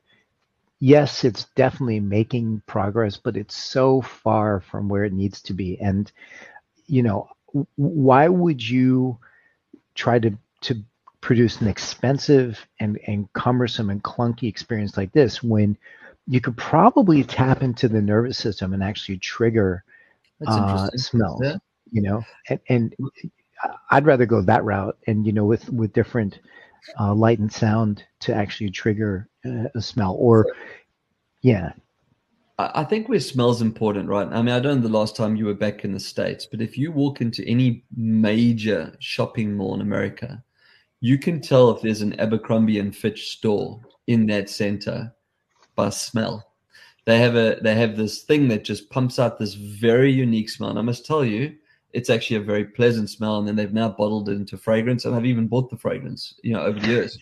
[0.80, 5.78] yes it's definitely making progress but it's so far from where it needs to be.
[5.80, 6.10] And
[6.86, 7.28] you know
[7.76, 9.18] why would you
[9.94, 10.82] try to to
[11.20, 15.76] produce an expensive and, and cumbersome and clunky experience like this when
[16.26, 19.82] you could probably tap into the nervous system and actually trigger
[20.46, 21.56] uh, smells yeah.
[21.90, 22.94] you know and, and,
[23.90, 26.38] i'd rather go that route and you know with with different
[27.00, 30.46] uh, light and sound to actually trigger uh, a smell or
[31.42, 31.72] yeah
[32.60, 34.26] I think where smells important, right?
[34.26, 36.60] I mean, I don't know the last time you were back in the States, but
[36.60, 40.42] if you walk into any major shopping mall in America,
[41.00, 45.12] you can tell if there's an Abercrombie and Fitch store in that center
[45.76, 46.44] by smell.
[47.04, 50.70] They have a they have this thing that just pumps out this very unique smell.
[50.70, 51.54] And I must tell you,
[51.92, 53.38] it's actually a very pleasant smell.
[53.38, 56.52] And then they've now bottled it into fragrance, and I've even bought the fragrance, you
[56.52, 57.18] know, over the years.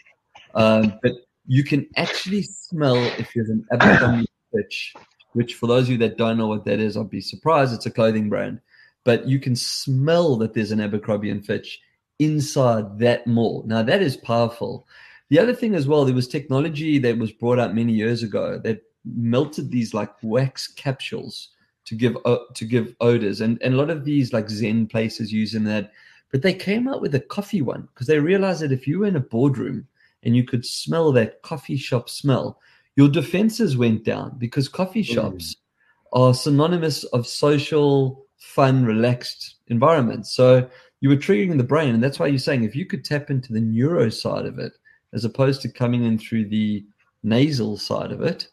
[0.54, 1.12] Um, but
[1.46, 4.94] you can actually smell if there's an Abercrombie Fitch,
[5.34, 7.74] which for those of you that don't know what that is, I'd be surprised.
[7.74, 8.60] It's a clothing brand,
[9.04, 11.80] but you can smell that there's an Abercrombie and Fitch
[12.18, 13.64] inside that mall.
[13.66, 14.86] Now that is powerful.
[15.28, 18.60] The other thing as well, there was technology that was brought out many years ago
[18.64, 21.50] that melted these like wax capsules
[21.86, 25.32] to give uh, to give odors, and and a lot of these like Zen places
[25.32, 25.92] using that.
[26.32, 29.06] But they came out with a coffee one because they realized that if you were
[29.06, 29.86] in a boardroom
[30.24, 32.60] and you could smell that coffee shop smell,
[32.96, 35.14] your defenses went down because coffee mm.
[35.14, 36.20] shops mm.
[36.20, 40.32] are synonymous of social, fun, relaxed environments.
[40.32, 40.68] So
[41.00, 43.52] you were triggering the brain, and that's why you're saying if you could tap into
[43.52, 44.72] the neuro side of it
[45.12, 46.84] as opposed to coming in through the
[47.22, 48.48] nasal side of it,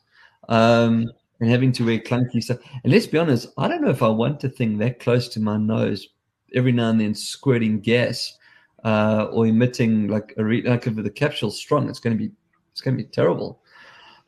[0.49, 2.59] um, and having to wear clunky stuff.
[2.83, 5.39] And let's be honest, I don't know if I want a thing that close to
[5.39, 6.07] my nose
[6.53, 8.37] every now and then squirting gas
[8.83, 12.31] uh, or emitting like a re- like if the capsule's strong, it's going to be
[12.71, 13.61] it's going to be terrible.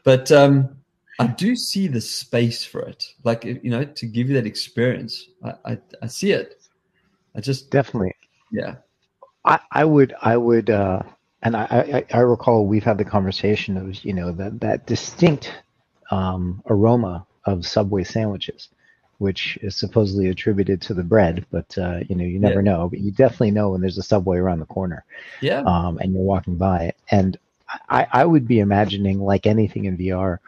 [0.04, 0.78] But um,
[1.20, 5.30] I do see the space for it, like you know, to give you that experience.
[5.44, 6.62] I, I, I see it.
[7.36, 8.16] I just definitely,
[8.52, 8.76] yeah.
[9.44, 11.04] I, I would, I would, uh,
[11.42, 15.54] and I, I, I recall we've had the conversation of you know that that distinct
[16.12, 18.70] um, aroma of Subway sandwiches,
[19.20, 22.72] which is supposedly attributed to the bread, but uh, you know you never yeah.
[22.72, 22.90] know.
[22.90, 25.04] But you definitely know when there's a Subway around the corner,
[25.42, 26.98] yeah, um, and you're walking by it.
[27.12, 27.38] And
[27.90, 30.40] I, I would be imagining like anything in VR,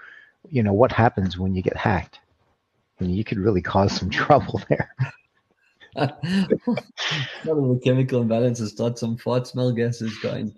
[0.50, 2.20] you know, what happens when you get hacked?
[3.00, 4.94] I mean, you could really cause some trouble there.
[5.98, 10.56] The chemical imbalances start some fart smell gases going.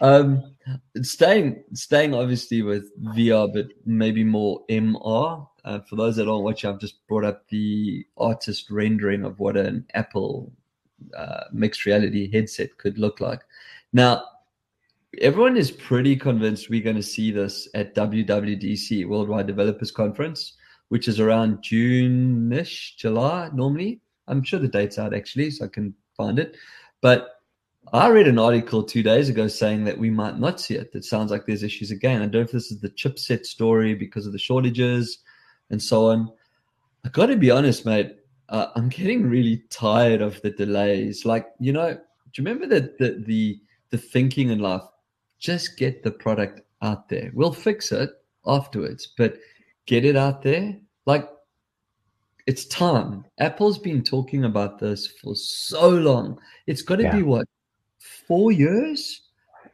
[0.00, 0.54] Um,
[1.02, 5.46] staying staying obviously with VR, but maybe more MR.
[5.64, 9.56] Uh, for those that aren't watching, I've just brought up the artist rendering of what
[9.56, 10.52] an Apple
[11.16, 13.40] uh, mixed reality headset could look like.
[13.92, 14.24] Now,
[15.20, 20.54] everyone is pretty convinced we're going to see this at WWDC, Worldwide Developers Conference,
[20.88, 24.01] which is around June-ish, July normally.
[24.28, 26.56] I'm sure the date's out actually, so I can find it.
[27.00, 27.28] But
[27.92, 30.90] I read an article two days ago saying that we might not see it.
[30.94, 32.22] It sounds like there's issues again.
[32.22, 35.18] I don't know if this is the chipset story because of the shortages
[35.70, 36.30] and so on.
[37.04, 38.16] I got to be honest, mate.
[38.48, 41.24] Uh, I'm getting really tired of the delays.
[41.24, 44.82] Like, you know, do you remember the, the the the thinking in life?
[45.38, 47.30] Just get the product out there.
[47.34, 48.10] We'll fix it
[48.46, 49.38] afterwards, but
[49.86, 50.78] get it out there.
[51.06, 51.28] Like
[52.46, 53.24] it's time.
[53.38, 56.38] Apple's been talking about this for so long.
[56.66, 57.16] It's got to yeah.
[57.16, 57.46] be what
[58.26, 59.22] four years.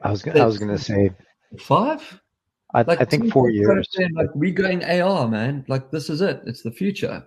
[0.03, 1.11] I was gonna, I was going to say
[1.59, 2.21] five.
[2.75, 3.89] I, like, I think four years.
[3.91, 5.65] Saying, like we're going AR, man.
[5.69, 6.43] Like this is it.
[6.47, 7.27] It's the future.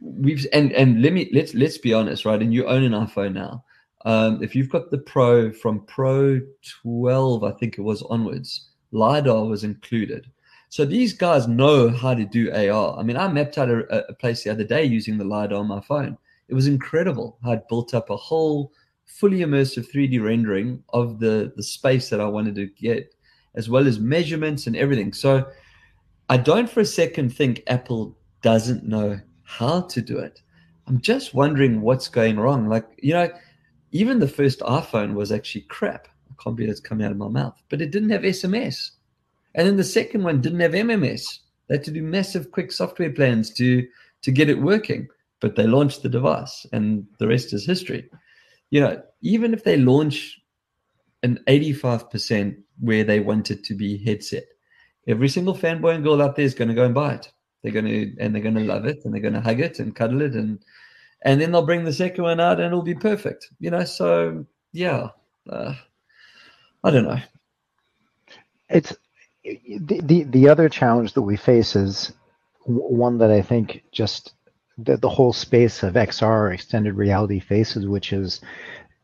[0.00, 2.42] We've and and let me let's let's be honest, right?
[2.42, 3.64] And you own an iPhone now.
[4.04, 6.40] Um, if you've got the Pro from Pro
[6.82, 10.30] 12, I think it was onwards, lidar was included.
[10.74, 12.98] So these guys know how to do AR.
[12.98, 15.68] I mean, I mapped out a, a place the other day using the LiDAR on
[15.68, 16.18] my phone.
[16.48, 17.38] It was incredible.
[17.44, 18.72] I'd built up a whole
[19.06, 23.14] fully immersive 3D rendering of the, the space that I wanted to get,
[23.54, 25.12] as well as measurements and everything.
[25.12, 25.46] So
[26.28, 30.42] I don't for a second think Apple doesn't know how to do it.
[30.88, 32.68] I'm just wondering what's going wrong.
[32.68, 33.30] Like, you know,
[33.92, 36.08] even the first iPhone was actually crap.
[36.28, 38.90] I can't believe it's coming out of my mouth, but it didn't have SMS.
[39.54, 41.38] And then the second one didn't have MMS.
[41.68, 43.86] They had to do massive quick software plans to
[44.22, 45.08] to get it working.
[45.40, 48.08] But they launched the device, and the rest is history.
[48.70, 50.40] You know, even if they launch
[51.22, 54.44] an 85% where they want it to be headset,
[55.06, 57.30] every single fanboy and girl out there is going to go and buy it.
[57.62, 59.78] They're going to and they're going to love it and they're going to hug it
[59.78, 60.58] and cuddle it and
[61.22, 63.48] and then they'll bring the second one out and it'll be perfect.
[63.58, 65.08] You know, so yeah,
[65.48, 65.74] uh,
[66.82, 67.20] I don't know.
[68.68, 68.94] It's
[69.44, 72.12] the, the the other challenge that we face is
[72.66, 74.34] one that I think just
[74.78, 78.40] the, the whole space of XR extended reality faces, which is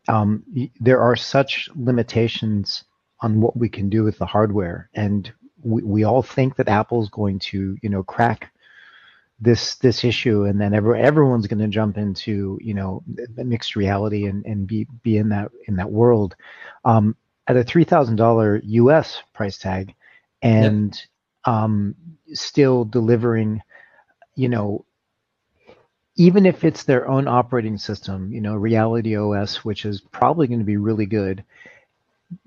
[0.09, 0.43] um,
[0.81, 2.85] there are such limitations
[3.21, 5.31] on what we can do with the hardware, and
[5.63, 8.51] we, we all think that Apple's going to, you know, crack
[9.41, 13.03] this this issue, and then every, everyone's going to jump into, you know,
[13.37, 16.35] mixed reality and, and be be in that in that world.
[16.85, 17.15] Um,
[17.47, 19.23] at a three thousand dollar U.S.
[19.35, 19.95] price tag,
[20.43, 20.95] and
[21.47, 21.55] yep.
[21.55, 21.95] um,
[22.33, 23.63] still delivering,
[24.35, 24.85] you know,
[26.17, 30.59] even if it's their own operating system, you know, Reality OS, which is probably going
[30.59, 31.45] to be really good,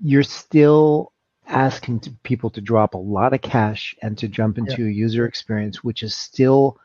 [0.00, 1.12] you're still
[1.46, 4.88] asking to people to drop a lot of cash and to jump into yeah.
[4.88, 6.78] a user experience which is still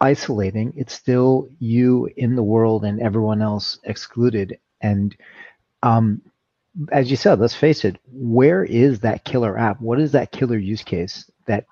[0.00, 5.16] isolating it's still you in the world and everyone else excluded and
[5.82, 6.20] um,
[6.92, 10.58] as you said let's face it where is that killer app what is that killer
[10.58, 11.66] use case that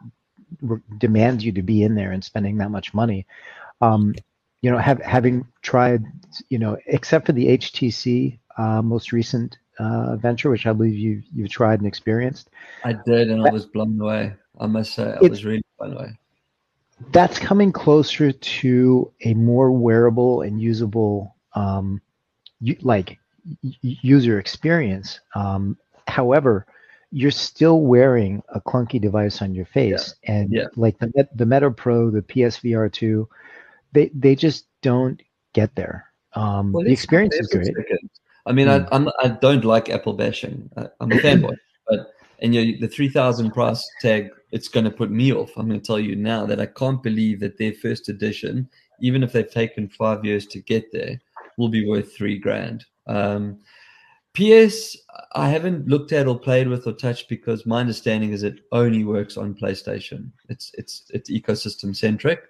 [0.61, 3.27] re- demands you to be in there and spending that much money
[3.81, 4.15] um,
[4.61, 6.05] you know have, having tried
[6.49, 11.23] you know except for the htc uh, most recent uh, venture, which I believe you
[11.35, 12.51] you've tried and experienced.
[12.85, 14.35] I did, and I was blown away.
[14.61, 16.19] I must say, I was really blown away.
[17.11, 22.01] That's coming closer to a more wearable and usable, um,
[22.83, 23.19] like
[23.81, 25.21] user experience.
[25.35, 25.77] Um,
[26.07, 26.67] however,
[27.11, 30.33] you're still wearing a clunky device on your face, yeah.
[30.33, 30.65] and yeah.
[30.77, 33.29] like the the Meta Pro, the PSVR two,
[33.93, 35.21] they they just don't
[35.53, 36.07] get there.
[36.35, 37.67] Um, well, the experience is great.
[37.67, 38.11] Second.
[38.47, 38.89] I mean, mm.
[38.91, 40.71] I I'm, I do not like Apple bashing.
[40.77, 41.57] I, am a fanboy,
[41.89, 45.53] but and you know, the three thousand price tag, it's going to put me off.
[45.57, 48.69] I'm going to tell you now that I can't believe that their first edition,
[49.01, 51.21] even if they've taken five years to get there,
[51.59, 52.87] will be worth three grand.
[53.07, 53.59] Um,
[54.35, 54.97] PS,
[55.35, 59.05] I haven't looked at or played with or touched because my understanding is it only
[59.05, 60.31] works on PlayStation.
[60.49, 62.45] It's it's it's ecosystem centric.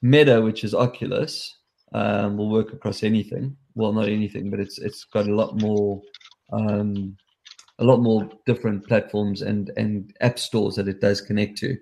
[0.00, 1.56] Meta, which is Oculus,
[1.92, 3.56] um, will work across anything.
[3.74, 6.00] Well, not anything, but it's it's got a lot more
[6.52, 7.16] um,
[7.80, 11.76] a lot more different platforms and and app stores that it does connect to.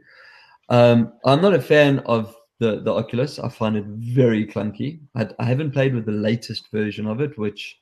[0.71, 3.39] Um, I'm not a fan of the the Oculus.
[3.39, 5.01] I find it very clunky.
[5.15, 7.79] I, I haven't played with the latest version of it, which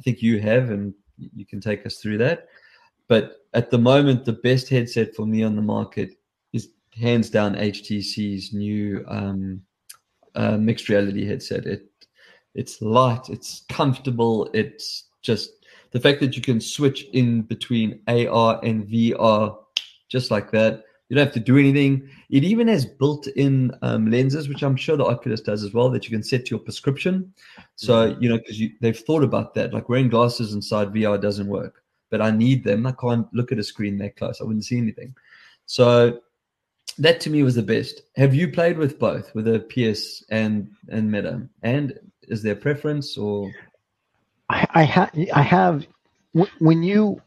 [0.00, 2.48] I think you have, and you can take us through that.
[3.06, 6.12] But at the moment, the best headset for me on the market
[6.54, 9.60] is hands down HTC's new um,
[10.34, 11.66] uh, mixed reality headset.
[11.66, 11.84] It
[12.54, 15.50] it's light, it's comfortable, it's just
[15.90, 19.54] the fact that you can switch in between AR and VR
[20.08, 20.84] just like that.
[21.10, 22.08] You don't have to do anything.
[22.30, 26.04] It even has built-in um, lenses, which I'm sure the Oculus does as well, that
[26.04, 27.34] you can set to your prescription.
[27.74, 28.22] So mm-hmm.
[28.22, 29.74] you know, because they've thought about that.
[29.74, 32.86] Like wearing glasses inside VR doesn't work, but I need them.
[32.86, 34.40] I can't look at a screen that close.
[34.40, 35.12] I wouldn't see anything.
[35.66, 36.20] So
[36.98, 38.02] that to me was the best.
[38.14, 41.42] Have you played with both, with a PS and and Meta?
[41.64, 43.50] And is there preference or?
[44.48, 45.88] I I, ha- I have
[46.60, 47.20] when you,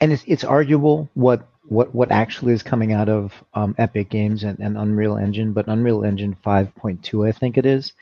[0.00, 4.44] and it's it's arguable what what what actually is coming out of um, Epic Games
[4.44, 7.92] and, and Unreal Engine, but Unreal Engine 5.2, I think it is,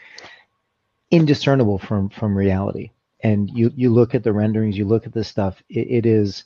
[1.11, 2.91] indiscernible from from reality.
[3.23, 6.45] And you you look at the renderings, you look at the stuff, it, it is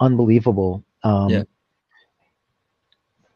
[0.00, 0.84] unbelievable.
[1.02, 1.42] Um, yeah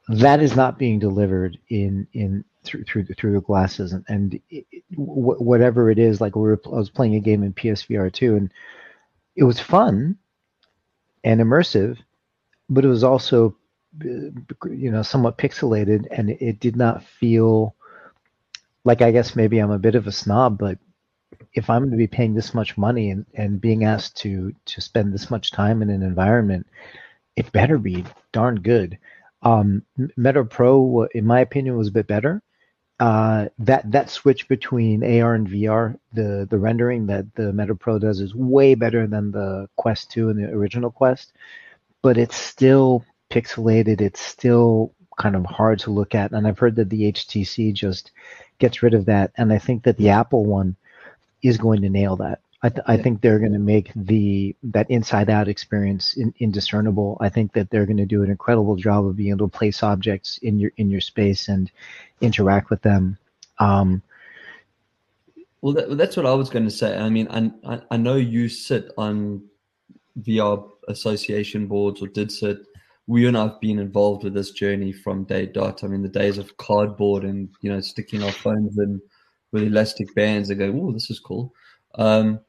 [0.08, 4.40] that is not being delivered in in through through the, through the glasses and, and
[4.50, 8.36] it, whatever it is like we were, I was playing a game in PSVR 2
[8.36, 8.52] and
[9.36, 10.16] it was fun
[11.24, 11.98] and immersive
[12.70, 13.56] but it was also
[14.04, 17.74] you know somewhat pixelated and it, it did not feel
[18.84, 20.78] like I guess maybe I'm a bit of a snob but
[21.54, 24.80] if I'm going to be paying this much money and, and being asked to to
[24.80, 26.66] spend this much time in an environment
[27.36, 28.98] it better be darn good
[29.42, 29.84] Um,
[30.16, 32.42] Meta Pro, in my opinion, was a bit better.
[33.00, 37.98] Uh, that that switch between AR and VR, the the rendering that the Meta Pro
[37.98, 41.34] does is way better than the Quest 2 and the original Quest,
[42.02, 44.00] but it's still pixelated.
[44.00, 46.32] It's still kind of hard to look at.
[46.32, 48.10] And I've heard that the HTC just
[48.58, 50.76] gets rid of that, and I think that the Apple one
[51.42, 52.40] is going to nail that.
[52.64, 57.16] I, th- I think they're going to make the that inside out experience in, indiscernible.
[57.20, 59.82] I think that they're going to do an incredible job of being able to place
[59.82, 61.70] objects in your in your space and
[62.20, 63.18] interact with them.
[63.58, 64.02] Um,
[65.60, 66.96] well, that, that's what I was going to say.
[66.96, 67.28] I mean,
[67.64, 69.42] I, I know you sit on
[70.20, 72.58] VR association boards or did sit.
[73.06, 75.82] We and I've been involved with this journey from day dot.
[75.82, 79.00] I mean, the days of cardboard and you know sticking our phones in
[79.50, 81.52] with elastic bands and go, "Oh, this is cool."
[81.96, 82.40] Um,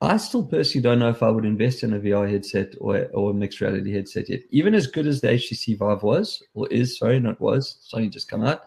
[0.00, 3.30] I still personally don't know if I would invest in a VR headset or, or
[3.30, 4.40] a mixed reality headset yet.
[4.50, 8.10] Even as good as the HTC Vive was, or is, sorry, not was, it's only
[8.10, 8.64] just come out.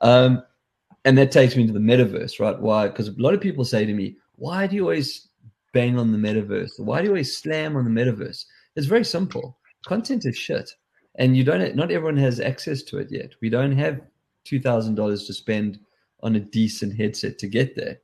[0.00, 0.44] Um,
[1.04, 2.58] and that takes me to the metaverse, right?
[2.58, 2.86] Why?
[2.86, 5.28] Because a lot of people say to me, why do you always
[5.72, 6.78] bang on the metaverse?
[6.78, 8.44] Why do you always slam on the metaverse?
[8.76, 9.58] It's very simple.
[9.86, 10.70] Content is shit.
[11.16, 13.32] And you don't, not everyone has access to it yet.
[13.40, 14.00] We don't have
[14.46, 15.78] $2,000 to spend
[16.22, 17.98] on a decent headset to get there.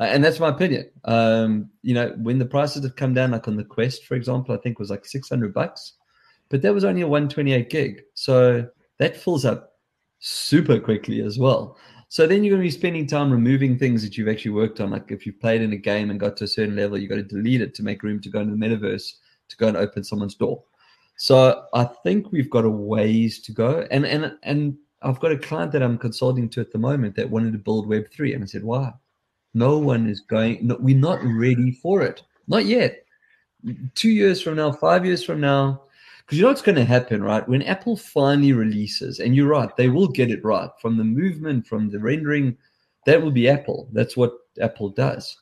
[0.00, 0.88] Uh, and that's my opinion.
[1.04, 4.54] Um, you know, when the prices have come down, like on the Quest, for example,
[4.54, 5.94] I think was like 600 bucks,
[6.48, 8.02] but that was only a 128 gig.
[8.14, 8.66] So
[8.98, 9.74] that fills up
[10.20, 11.76] super quickly as well.
[12.10, 14.90] So then you're going to be spending time removing things that you've actually worked on.
[14.90, 17.16] Like if you've played in a game and got to a certain level, you've got
[17.16, 19.12] to delete it to make room to go into the metaverse
[19.48, 20.60] to go and open someone's door.
[21.18, 23.86] So I think we've got a ways to go.
[23.92, 27.30] And and and I've got a client that I'm consulting to at the moment that
[27.30, 28.34] wanted to build Web3.
[28.34, 28.92] And I said, why?
[29.54, 32.24] No one is going, no, we're not ready for it.
[32.48, 33.04] Not yet.
[33.94, 35.82] Two years from now, five years from now,
[36.20, 37.48] because you know what's going to happen, right?
[37.48, 41.66] When Apple finally releases, and you're right, they will get it right from the movement,
[41.66, 42.56] from the rendering,
[43.06, 43.88] that will be Apple.
[43.92, 45.36] That's what Apple does.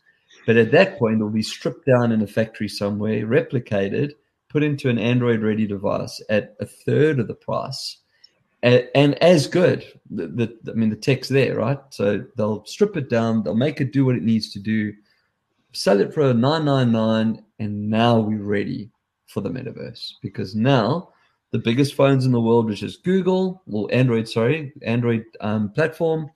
[0.47, 4.13] But at that point, it'll be stripped down in a factory somewhere, replicated,
[4.49, 7.99] put into an Android ready device at a third of the price
[8.63, 9.85] and, and as good.
[10.11, 11.79] The, the, I mean, the tech's there, right?
[11.91, 14.93] So they'll strip it down, they'll make it do what it needs to do,
[15.73, 18.91] sell it for nine nine nine, and now we're ready
[19.29, 21.11] for the metaverse because now
[21.51, 26.31] the biggest phones in the world, which is Google or Android, sorry, Android um, platform,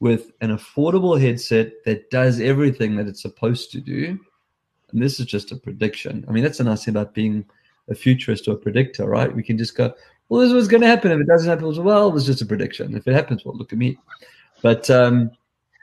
[0.00, 4.18] with an affordable headset that does everything that it's supposed to do.
[4.92, 6.24] And this is just a prediction.
[6.28, 7.44] I mean, that's the nice thing about being
[7.88, 9.34] a futurist or a predictor, right?
[9.34, 9.92] We can just go,
[10.28, 11.10] well, this was going to happen.
[11.10, 12.96] If it doesn't happen, well, it was just a prediction.
[12.96, 13.98] If it happens, well, look at me.
[14.62, 15.30] But um,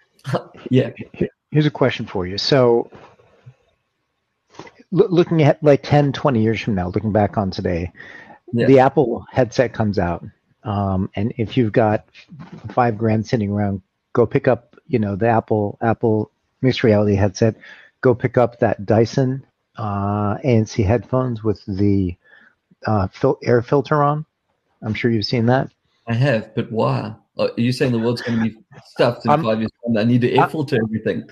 [0.70, 0.91] yeah.
[1.51, 2.38] Here's a question for you.
[2.38, 2.89] So,
[4.91, 7.91] looking at like 10, 20 years from now, looking back on today,
[8.53, 8.67] yeah.
[8.67, 10.25] the Apple headset comes out.
[10.63, 12.05] Um, and if you've got
[12.69, 13.81] five grand sitting around,
[14.13, 16.31] go pick up, you know, the Apple Apple
[16.61, 17.55] mixed reality headset.
[18.01, 19.45] Go pick up that Dyson
[19.77, 22.15] uh, ANC headphones with the
[22.85, 24.25] uh, fil- air filter on.
[24.83, 25.71] I'm sure you've seen that.
[26.07, 27.15] I have, but why?
[27.37, 29.71] Are you saying the world's going to be stuffed in five years?
[29.97, 31.29] I need to air filter everything.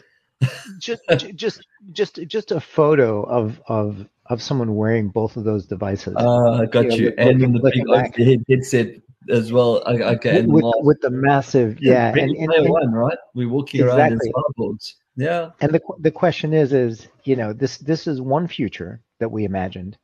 [0.79, 1.01] Just,
[1.35, 6.15] just, just, just a photo of of of someone wearing both of those devices.
[6.15, 7.05] Uh, I got you.
[7.05, 7.13] you.
[7.17, 8.95] And looking, the big overhead headset
[9.29, 9.83] as well.
[9.87, 13.17] Okay, with, with, with, the massive, yeah, yeah and, and, and, one, right?
[13.33, 14.01] We're walking exactly.
[14.01, 14.93] around in smartboards.
[15.15, 15.49] Yeah.
[15.61, 19.43] And the the question is, is you know, this this is one future that we
[19.43, 19.97] imagined,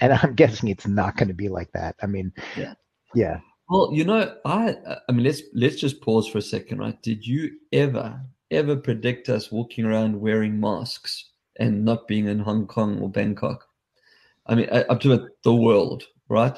[0.00, 1.96] and I'm guessing it's not going to be like that.
[2.02, 2.74] I mean, yeah,
[3.14, 3.40] yeah.
[3.68, 4.76] Well, you know, I
[5.08, 7.00] I mean, let's let's just pause for a second, right?
[7.02, 8.20] Did you ever
[8.52, 13.66] ever predict us walking around wearing masks and not being in Hong Kong or Bangkok?
[14.46, 16.56] I mean, up to the world, right?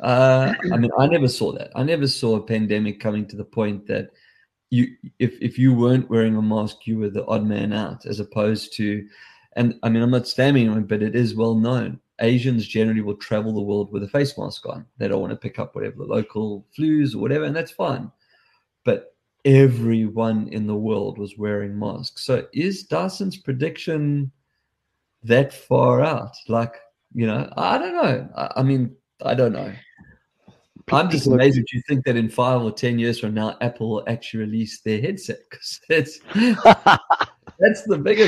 [0.00, 1.70] Uh, I mean, I never saw that.
[1.76, 4.10] I never saw a pandemic coming to the point that
[4.70, 8.18] you, if if you weren't wearing a mask, you were the odd man out, as
[8.18, 9.06] opposed to,
[9.54, 13.00] and I mean, I'm not stamming on it, but it is well known Asians generally
[13.00, 14.86] will travel the world with a face mask on.
[14.98, 18.10] They don't want to pick up whatever the local flus or whatever, and that's fine.
[18.84, 19.11] But
[19.44, 22.24] everyone in the world was wearing masks.
[22.24, 24.30] So is Dyson's prediction
[25.24, 26.34] that far out?
[26.48, 26.74] Like,
[27.14, 28.28] you know, I don't know.
[28.36, 29.72] I, I mean, I don't know.
[30.90, 33.90] I'm just amazed that you think that in five or ten years from now, Apple
[33.90, 36.18] will actually release their headset because that's
[37.58, 38.26] that's the bigger.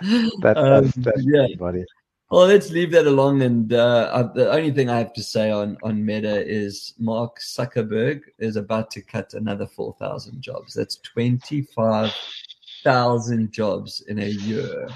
[0.00, 1.46] That, that's, um, that's yeah.
[1.58, 1.84] Funny.
[2.32, 3.42] Well, let's leave that alone.
[3.42, 8.22] And uh, the only thing I have to say on, on Meta is Mark Zuckerberg
[8.38, 10.72] is about to cut another 4,000 jobs.
[10.72, 14.88] That's 25,000 jobs in a year.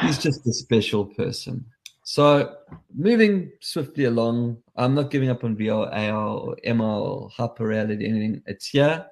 [0.00, 1.64] He's just a special person.
[2.02, 2.56] So
[2.92, 8.08] moving swiftly along, I'm not giving up on VR, AR, or MR, or hyper reality,
[8.08, 8.42] anything.
[8.46, 9.06] It's here.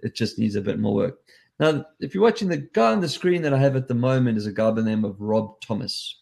[0.00, 1.20] It just needs a bit more work.
[1.60, 4.38] Now, if you're watching the guy on the screen that I have at the moment
[4.38, 6.18] is a guy by the name of Rob Thomas.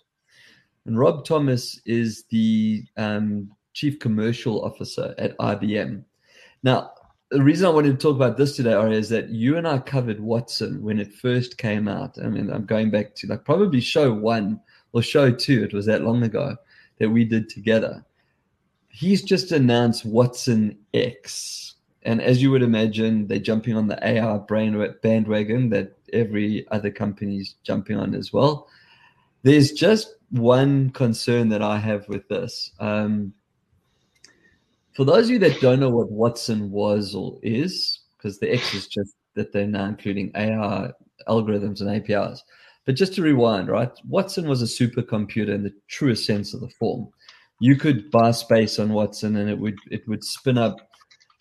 [0.87, 6.05] And Rob Thomas is the um, chief commercial officer at IBM.
[6.63, 6.93] Now,
[7.31, 9.79] the reason I wanted to talk about this today, Ari, is that you and I
[9.79, 12.19] covered Watson when it first came out.
[12.19, 14.61] I mean, I'm going back to like probably show one
[14.93, 15.63] or show two.
[15.63, 16.57] It was that long ago
[16.99, 18.05] that we did together.
[18.89, 21.70] He's just announced Watson X.
[22.03, 27.57] And as you would imagine, they're jumping on the brain bandwagon that every other company's
[27.63, 28.69] jumping on as well.
[29.43, 32.73] There's just one concern that I have with this.
[32.79, 33.35] Um,
[34.95, 38.75] for those of you that don't know what Watson was or is, because the X
[38.75, 40.91] is just that they're now including AI
[41.29, 42.43] algorithms and APIs.
[42.87, 43.91] But just to rewind, right?
[44.09, 47.09] Watson was a supercomputer in the truest sense of the form.
[47.61, 50.77] You could buy space on Watson and it would it would spin up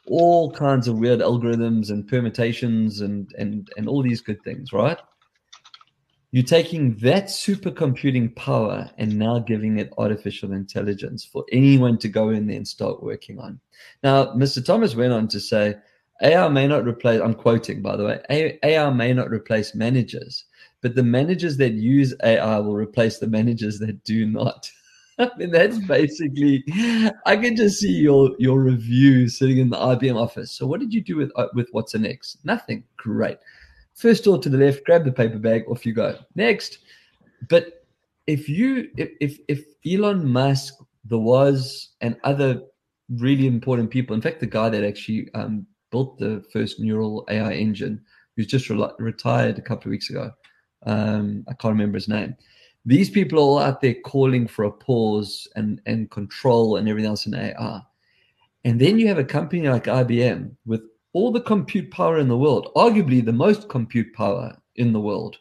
[0.09, 4.97] all kinds of weird algorithms and permutations and and and all these good things, right?
[6.31, 12.29] You're taking that supercomputing power and now giving it artificial intelligence for anyone to go
[12.29, 13.59] in there and start working on.
[14.03, 14.63] Now, Mr.
[14.63, 15.75] Thomas went on to say,
[16.21, 20.45] AI may not replace, I'm quoting by the way, AI may not replace managers,
[20.81, 24.69] but the managers that use AI will replace the managers that do not.
[25.21, 26.63] I mean, that's basically.
[27.25, 30.51] I can just see your your review sitting in the IBM office.
[30.51, 32.37] So, what did you do with uh, with Watson X?
[32.45, 32.85] Nothing.
[32.95, 33.37] Great.
[33.95, 36.17] First door to the left, grab the paper bag, off you go.
[36.35, 36.79] Next.
[37.49, 37.85] But
[38.27, 42.61] if you if if, if Elon Musk, the was, and other
[43.09, 47.53] really important people, in fact, the guy that actually um, built the first neural AI
[47.53, 48.01] engine,
[48.37, 50.31] who's just re- retired a couple of weeks ago,
[50.85, 52.37] um, I can't remember his name.
[52.85, 57.09] These people are all out there calling for a pause and and control and everything
[57.09, 57.81] else in AI.
[58.65, 60.81] And then you have a company like IBM with
[61.13, 65.37] all the compute power in the world, arguably the most compute power in the world.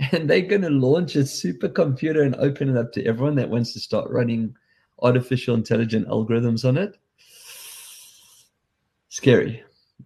[0.12, 3.72] And they're going to launch a supercomputer and open it up to everyone that wants
[3.74, 4.54] to start running
[5.02, 6.96] artificial intelligent algorithms on it.
[9.08, 9.62] Scary.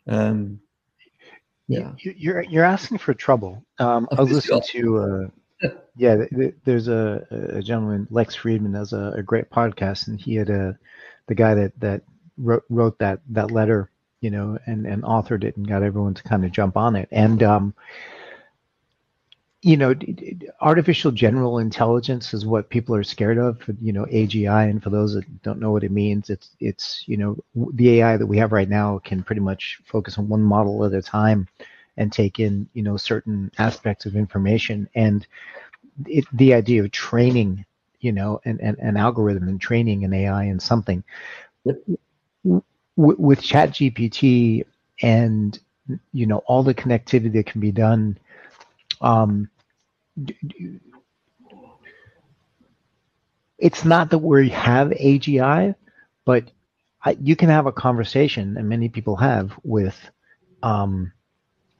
[0.06, 0.60] Um,
[1.68, 3.64] yeah, you're you're asking for trouble.
[3.78, 5.30] Um, I was listening to
[5.96, 6.24] yeah,
[6.64, 10.78] there's a, a gentleman Lex Fridman, has a, a, great podcast, and he had a
[11.26, 12.02] the guy that that
[12.36, 13.90] wrote, wrote that that letter
[14.20, 17.08] you know, and, and authored it and got everyone to kind of jump on it.
[17.10, 17.74] And, um,
[19.60, 19.94] you know,
[20.60, 23.60] artificial general intelligence is what people are scared of.
[23.80, 27.16] You know, AGI, and for those that don't know what it means, it's it's you
[27.16, 27.36] know
[27.74, 30.92] the AI that we have right now can pretty much focus on one model at
[30.92, 31.48] a time
[31.98, 34.88] and take in you know certain aspects of information.
[34.96, 35.26] And
[36.06, 37.66] it, the idea of training,
[38.00, 41.04] you know, an, an, an algorithm and training an AI and something
[42.44, 42.62] w-
[42.96, 44.64] with ChatGPT
[45.02, 45.58] and
[46.12, 48.18] you know all the connectivity that can be done,
[49.02, 49.50] um,
[53.58, 55.74] it's not that we have AGI,
[56.26, 56.50] but
[57.04, 59.98] I, you can have a conversation, and many people have with
[60.62, 61.12] um,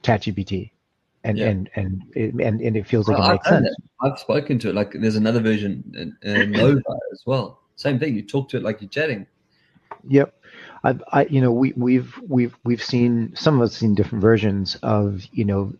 [0.03, 0.71] ChatGPT,
[1.23, 1.47] and yeah.
[1.47, 3.75] and and it, and and it feels like well, it makes I've sense.
[4.01, 4.75] I've spoken to it.
[4.75, 6.81] Like there's another version, in Nova
[7.11, 7.61] as well.
[7.75, 8.15] Same thing.
[8.15, 9.25] You talk to it like you're chatting.
[10.07, 10.33] Yep.
[10.83, 14.75] I, I, you know, we, we've we've we've seen some of us seen different versions
[14.81, 15.73] of you know,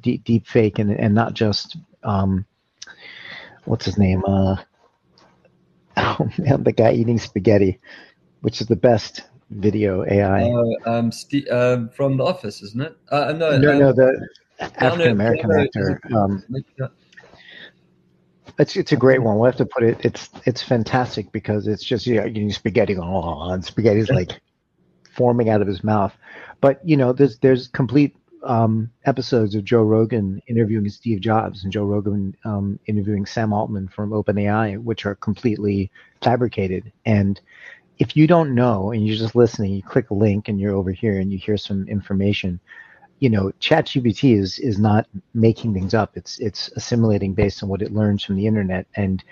[0.00, 2.44] deep deep fake and and not just um,
[3.64, 4.22] what's his name?
[4.26, 4.56] Uh,
[5.96, 7.80] oh man, the guy eating spaghetti,
[8.40, 10.50] which is the best video AI.
[10.50, 12.96] Uh, um, St- um, from The Office, isn't it?
[13.10, 14.28] Uh, no, no, um, no, the
[14.60, 16.00] African American actor.
[16.14, 16.44] Um,
[18.58, 19.36] it's it's a great one.
[19.36, 20.04] We'll have to put it.
[20.04, 24.40] It's it's fantastic because it's just you know, spaghetti going on, and spaghetti's like
[25.14, 26.14] forming out of his mouth.
[26.60, 28.16] But you know, there's there's complete
[28.46, 33.88] um, episodes of Joe Rogan interviewing Steve Jobs and Joe Rogan um, interviewing Sam Altman
[33.88, 35.90] from OpenAI, which are completely
[36.22, 36.92] fabricated.
[37.04, 37.40] And
[37.98, 40.90] if you don't know and you're just listening, you click a link and you're over
[40.90, 42.60] here and you hear some information
[43.18, 46.16] you know, ChatGPT is is not making things up.
[46.16, 48.86] It's it's assimilating based on what it learns from the internet.
[48.94, 49.22] And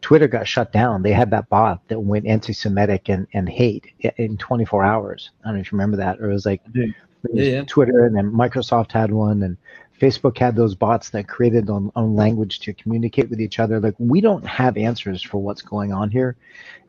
[0.00, 1.02] Twitter got shut down.
[1.02, 3.86] They had that bot that went anti-Semitic and, and hate
[4.18, 5.30] in 24 hours.
[5.42, 6.20] I don't know if you remember that.
[6.20, 6.86] Or it was like yeah.
[7.32, 7.64] yeah.
[7.64, 9.56] Twitter, and then Microsoft had one, and
[10.00, 13.78] Facebook had those bots that created on, on language to communicate with each other.
[13.78, 16.36] Like we don't have answers for what's going on here,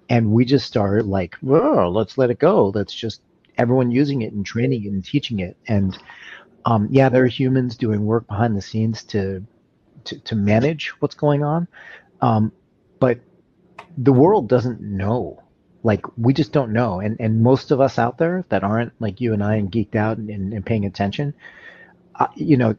[0.10, 2.72] and we just start like, oh, let's let it go.
[2.76, 3.22] Let's just
[3.58, 5.97] everyone using it and training it and teaching it and
[6.66, 9.45] um, yeah, there are humans doing work behind the scenes to
[10.06, 11.68] to, to manage what's going on,
[12.22, 12.51] um,
[12.99, 13.20] but
[13.97, 15.41] the world doesn't know.
[15.84, 19.22] Like we just don't know, and and most of us out there that aren't like
[19.22, 21.36] you and I and geeked out and, and, and paying attention,
[22.16, 22.76] uh, you know,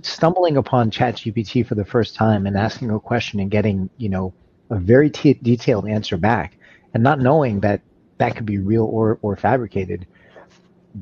[0.00, 4.32] stumbling upon ChatGPT for the first time and asking a question and getting you know
[4.72, 6.56] a very t- detailed answer back,
[6.94, 7.82] and not knowing that
[8.18, 10.06] that could be real or or fabricated,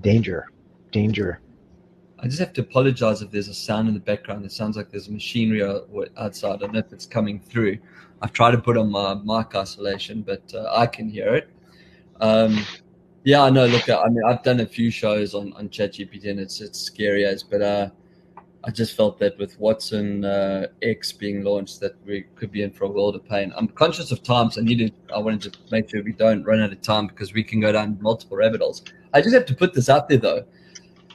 [0.00, 0.50] danger,
[0.90, 1.40] danger.
[2.18, 4.44] I just have to apologize if there's a sound in the background.
[4.44, 5.62] It sounds like there's machinery
[6.18, 6.52] outside.
[6.52, 7.78] I don't know if it's coming through.
[8.20, 11.48] I've tried to put on my mic isolation, but uh, I can hear it.
[12.20, 12.62] Um,
[13.24, 13.66] yeah, I know.
[13.66, 17.24] Look, I mean, I've done a few shows on on ChatGPT, and it's it's scary
[17.24, 17.90] as, but uh,
[18.62, 22.70] I just felt that with Watson uh, X being launched, that we could be in
[22.70, 23.52] for a world of pain.
[23.56, 24.92] I'm conscious of time, so I needed.
[25.14, 27.72] I wanted to make sure we don't run out of time because we can go
[27.72, 28.82] down multiple rabbit holes.
[29.14, 30.44] I just have to put this out there, though.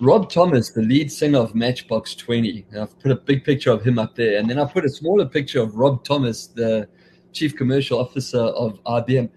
[0.01, 3.85] Rob Thomas, the lead singer of Matchbox 20, and I've put a big picture of
[3.85, 6.89] him up there, and then I put a smaller picture of Rob Thomas, the
[7.31, 9.29] chief commercial officer of IBM.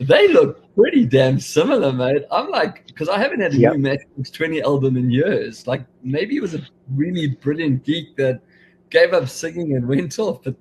[0.00, 2.24] They look pretty damn similar, mate.
[2.30, 3.72] I'm like, because I haven't had a yep.
[3.74, 5.66] new Matchbox 20 album in years.
[5.66, 6.62] Like, maybe he was a
[6.94, 8.40] really brilliant geek that
[8.88, 10.42] gave up singing and went off.
[10.42, 10.54] But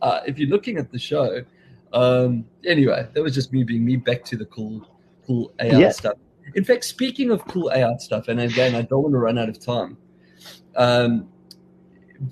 [0.00, 1.42] uh, if you're looking at the show,
[1.92, 4.86] um, anyway, that was just me being me back to the cool,
[5.26, 5.90] cool AI yeah.
[5.90, 6.14] stuff.
[6.54, 9.48] In fact, speaking of cool AI stuff, and again, I don't want to run out
[9.48, 9.98] of time.
[10.76, 11.28] Um,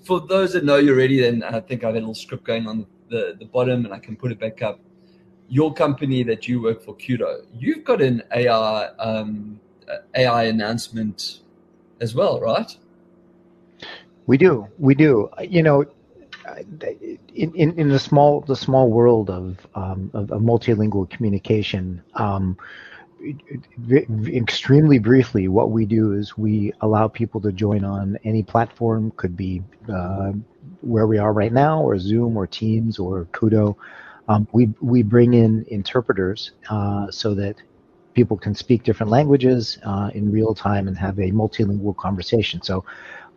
[0.05, 2.45] for those that know you already, then I think I have had a little script
[2.45, 4.81] going on the, the bottom, and I can put it back up.
[5.49, 9.61] Your company that you work for, Kudo, you've got an AI um,
[10.15, 11.41] AI announcement
[12.01, 12.77] as well, right?
[14.27, 15.29] We do, we do.
[15.41, 15.85] You know,
[17.35, 22.57] in, in, in the small the small world of um, of, of multilingual communication, um,
[24.27, 29.13] extremely briefly, what we do is we allow people to join on any platform.
[29.17, 30.33] Could be uh,
[30.81, 33.77] where we are right now, or Zoom, or Teams, or Kudo.
[34.29, 37.57] Um, we we bring in interpreters uh, so that
[38.15, 42.63] people can speak different languages uh, in real time and have a multilingual conversation.
[42.63, 42.85] So.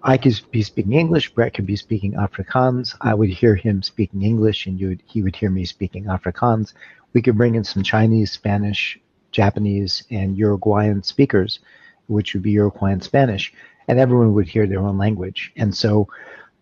[0.04, 1.34] I could be speaking English.
[1.34, 2.96] Brett could be speaking Afrikaans.
[3.02, 6.74] I would hear him speaking English, and would, he would hear me speaking Afrikaans.
[7.14, 9.00] We could bring in some Chinese, Spanish,
[9.32, 11.60] Japanese, and Uruguayan speakers,
[12.08, 13.52] which would be Uruguayan Spanish,
[13.88, 15.52] and everyone would hear their own language.
[15.58, 16.08] And so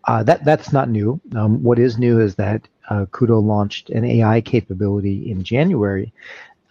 [0.07, 1.19] uh, that that's not new.
[1.35, 6.13] Um, what is new is that uh, Kudo launched an AI capability in January,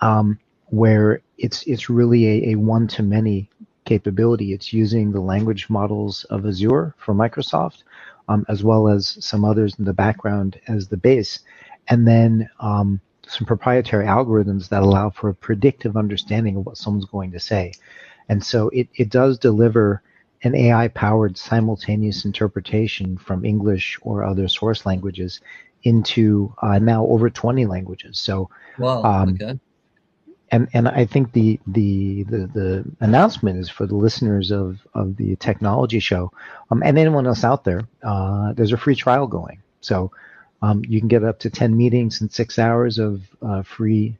[0.01, 3.51] um, where it's it's really a, a one to many
[3.85, 4.53] capability.
[4.53, 7.82] It's using the language models of Azure for Microsoft,
[8.28, 11.41] um, as well as some others in the background as the base,
[11.89, 17.07] and then um, some proprietary algorithms that allow for a predictive understanding of what someone's
[17.07, 17.72] going to say.
[18.28, 20.03] And so it, it does deliver
[20.45, 25.40] an AI powered simultaneous interpretation from English or other source languages
[25.82, 28.18] into uh, now over 20 languages.
[28.20, 29.59] So, wow, um, okay.
[30.51, 35.16] And, and I think the, the, the, the, announcement is for the listeners of, of
[35.16, 36.30] the technology show
[36.70, 37.88] um, and anyone else out there.
[38.03, 39.61] Uh, there's a free trial going.
[39.80, 40.12] So
[40.62, 44.16] um, you can get up to 10 meetings and six hours of uh, free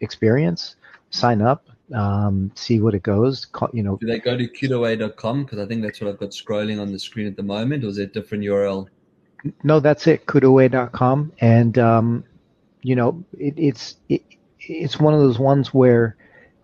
[0.00, 0.76] experience.
[1.10, 3.46] Sign up, um, see what it goes.
[3.72, 5.44] You know, do they go to kudoway.com?
[5.44, 7.84] Because I think that's what I've got scrolling on the screen at the moment.
[7.84, 8.88] Or is it a different URL?
[9.64, 10.26] No, that's it.
[10.26, 12.24] Kudoway.com, and um,
[12.82, 14.22] you know, it, it's it,
[14.60, 16.16] it's one of those ones where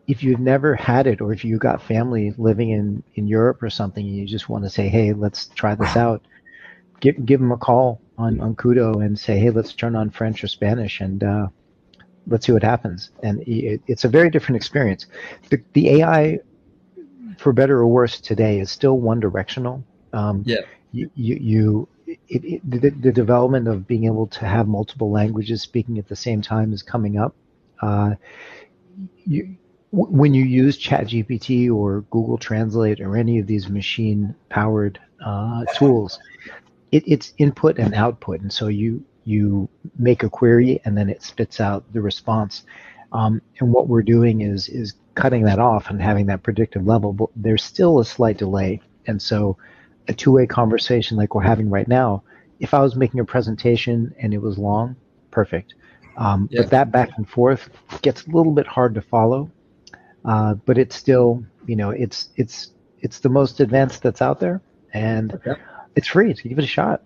[0.07, 3.71] if you've never had it, or if you've got family living in in Europe or
[3.71, 6.23] something, and you just want to say, "Hey, let's try this out,"
[7.01, 10.43] give give them a call on, on Kudo and say, hey, let's turn on French
[10.43, 11.49] or Spanish and uh,
[12.29, 13.11] let's see what happens.
[13.23, 15.07] And it, it's a very different experience.
[15.51, 16.39] The, the, AI,
[17.39, 19.85] for better or worse, today is still one directional.
[20.13, 20.61] Um, yeah.
[20.93, 25.61] You, you, you it, it, the, the, development of being able to have multiple languages
[25.61, 27.35] speaking at the same time is coming up.
[27.83, 28.15] Uh,
[29.27, 29.57] you,
[29.91, 36.19] when you use ChatGPT or Google Translate or any of these machine-powered uh, tools,
[36.93, 39.69] it, it's input and output, and so you you
[39.99, 42.65] make a query and then it spits out the response.
[43.13, 47.13] Um, and what we're doing is is cutting that off and having that predictive level,
[47.13, 48.81] but there's still a slight delay.
[49.07, 49.57] And so,
[50.07, 52.23] a two-way conversation like we're having right now,
[52.61, 54.97] if I was making a presentation and it was long,
[55.31, 55.75] perfect.
[56.17, 56.63] Um, yeah.
[56.63, 57.71] But that back and forth
[58.03, 59.51] gets a little bit hard to follow.
[60.25, 64.61] Uh, but it's still, you know, it's it's it's the most advanced that's out there,
[64.93, 65.55] and okay.
[65.99, 66.33] It's free.
[66.33, 67.03] So give it a shot.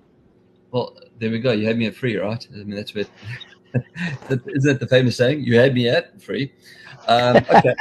[0.70, 1.52] Well, there we go.
[1.52, 2.44] You had me at free, right?
[2.52, 3.08] I mean, that's what.
[4.28, 5.44] Isn't that the famous saying?
[5.44, 6.52] You had me at free.
[7.06, 7.74] Um, okay.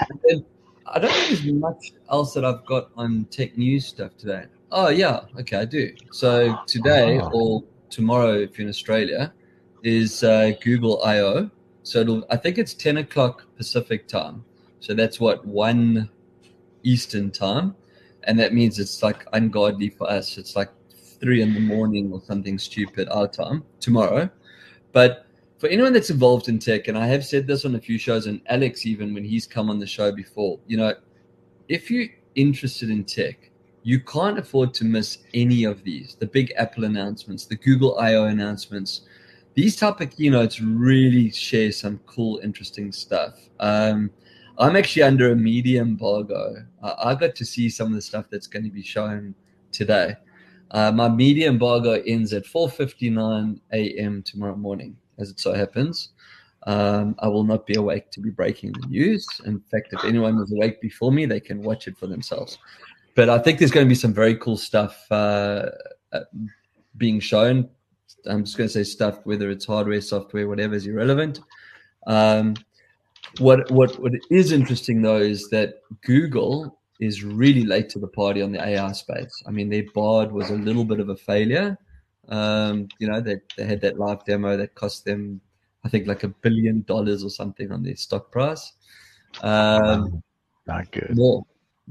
[0.85, 4.45] I don't think there's much else that I've got on tech news stuff today.
[4.71, 5.91] Oh yeah, okay, I do.
[6.11, 7.31] So today oh.
[7.33, 9.33] or tomorrow, if you're in Australia,
[9.81, 11.49] is uh, Google I/O,
[11.81, 14.45] So it'll, I think it's 10 o'clock Pacific time.
[14.81, 16.11] So that's what one
[16.83, 17.75] Eastern time,
[18.25, 20.37] and that means it's like ungodly for us.
[20.37, 20.69] It's like
[21.21, 24.29] three in the morning or something stupid our time tomorrow.
[24.91, 25.25] But
[25.59, 28.25] for anyone that's involved in tech, and I have said this on a few shows,
[28.25, 30.93] and Alex even when he's come on the show before, you know,
[31.69, 33.51] if you're interested in tech,
[33.83, 36.15] you can't afford to miss any of these.
[36.19, 39.01] The big Apple announcements, the Google I/O announcements,
[39.53, 43.39] these type of keynotes really share some cool, interesting stuff.
[43.59, 44.11] Um,
[44.57, 46.65] I'm actually under a media embargo.
[46.83, 49.33] I, I got to see some of the stuff that's going to be shown
[49.71, 50.15] today.
[50.71, 54.23] Uh, my media embargo ends at 4:59 a.m.
[54.23, 56.09] tomorrow morning, as it so happens.
[56.67, 59.27] Um, I will not be awake to be breaking the news.
[59.45, 62.57] In fact, if anyone was awake before me, they can watch it for themselves.
[63.15, 65.69] But I think there's going to be some very cool stuff uh,
[66.13, 66.21] uh
[66.97, 67.69] being shown.
[68.25, 71.39] I'm just going to say stuff, whether it's hardware, software, whatever is irrelevant.
[72.05, 72.55] Um,
[73.39, 78.41] what what what is interesting though is that Google is really late to the party
[78.41, 79.43] on the AI space.
[79.47, 81.77] I mean, their Bard was a little bit of a failure.
[82.29, 85.41] Um, you know, they, they had that live demo that cost them,
[85.83, 88.73] I think, like a billion dollars or something on their stock price.
[89.41, 90.21] Um,
[90.67, 91.17] Not good.
[91.17, 91.43] More,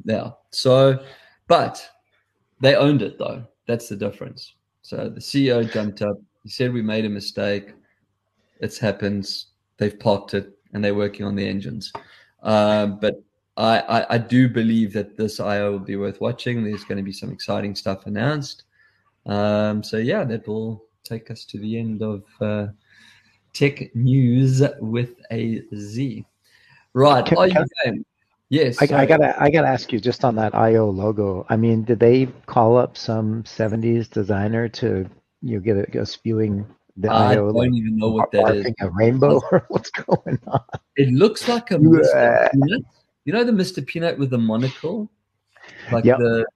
[0.05, 0.31] yeah.
[0.53, 1.03] So,
[1.49, 1.87] but
[2.61, 3.45] they owned it though.
[3.67, 4.55] That's the difference.
[4.83, 6.17] So the CEO jumped up.
[6.45, 7.75] He said, "We made a mistake.
[8.61, 9.29] It's happened.
[9.77, 11.93] They've parked it and they're working on the engines.
[12.43, 13.23] Um, but
[13.61, 16.65] I, I, I, do believe that this IO will be worth watching.
[16.65, 18.65] There's going to be some exciting stuff announced.
[19.27, 22.69] Um, so yeah, that will take us to the end of uh,
[23.53, 26.25] tech news with a Z.
[26.95, 28.05] Right, can, are you
[28.49, 31.47] Yes, I, I, gotta I gotta ask you just on that IO logo.
[31.49, 35.09] I mean, did they call up some '70s designer to
[35.41, 38.33] you know, get a, a spewing the I IO, I don't like, even know what
[38.33, 38.75] that is.
[38.81, 40.65] A rainbow or what's going on?
[40.97, 42.83] It looks like a Mr.
[43.25, 43.87] You know the Mr.
[43.87, 45.11] Peanut with the monocle,
[45.93, 46.19] like yep.
[46.19, 46.47] the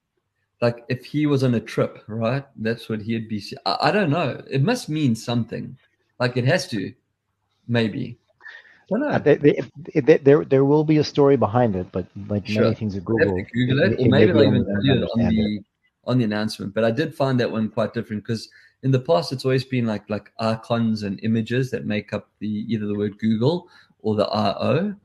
[0.61, 2.45] like if he was on a trip, right?
[2.55, 3.43] That's what he'd be.
[3.65, 4.41] I, I don't know.
[4.49, 5.77] It must mean something.
[6.19, 6.93] Like it has to,
[7.67, 8.17] maybe.
[8.63, 9.07] I don't know.
[9.09, 9.61] Uh, they, they,
[10.01, 12.63] they, there, there will be a story behind it, but like sure.
[12.63, 15.63] many things at Google, Google it, it or maybe they'll even tell it on the
[16.05, 16.73] on the announcement.
[16.73, 18.49] But I did find that one quite different because
[18.83, 22.47] in the past it's always been like like icons and images that make up the
[22.47, 23.67] either the word Google
[24.01, 24.95] or the IO.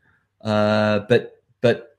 [0.42, 1.98] Uh, but but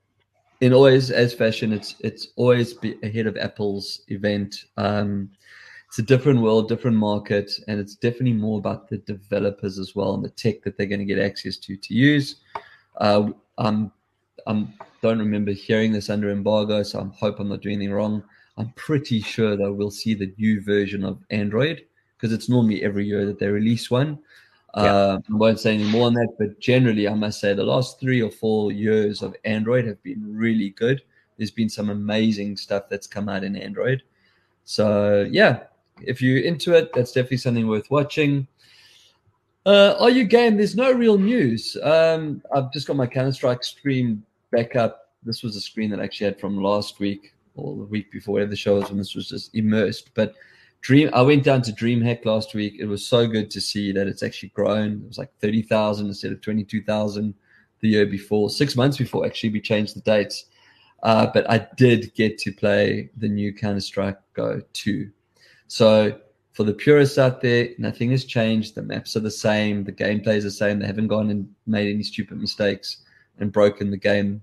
[0.60, 4.64] in always as fashion, it's it's always be ahead of Apple's event.
[4.76, 5.30] Um,
[5.88, 10.14] it's a different world, different market, and it's definitely more about the developers as well
[10.14, 12.36] and the tech that they're going to get access to to use.
[12.98, 13.92] Uh, I'm,
[14.46, 18.22] I'm don't remember hearing this under embargo, so I hope I'm not doing anything wrong.
[18.56, 21.84] I'm pretty sure that we'll see the new version of Android
[22.16, 24.18] because it's normally every year that they release one.
[24.76, 24.82] Yeah.
[24.82, 28.00] Uh, I won't say any more on that, but generally, I must say the last
[28.00, 31.02] three or four years of Android have been really good.
[31.36, 34.02] There's been some amazing stuff that's come out in Android.
[34.64, 35.64] So, yeah,
[36.00, 38.46] if you're into it, that's definitely something worth watching.
[39.66, 40.56] Uh, are you game?
[40.56, 41.76] There's no real news.
[41.82, 45.10] Um, I've just got my Counter Strike stream back up.
[45.22, 48.44] This was a screen that I actually had from last week or the week before,
[48.44, 50.10] the show was when this was just immersed.
[50.14, 50.34] But
[50.82, 52.74] Dream, I went down to DreamHack last week.
[52.78, 55.02] It was so good to see that it's actually grown.
[55.04, 57.34] It was like thirty thousand instead of twenty two thousand
[57.80, 58.50] the year before.
[58.50, 60.46] Six months before, actually, we changed the dates.
[61.04, 65.10] Uh, but I did get to play the new Counter Strike Go two.
[65.68, 66.18] So
[66.52, 68.74] for the purists out there, nothing has changed.
[68.74, 69.84] The maps are the same.
[69.84, 70.80] The gameplay is the same.
[70.80, 72.98] They haven't gone and made any stupid mistakes
[73.38, 74.42] and broken the game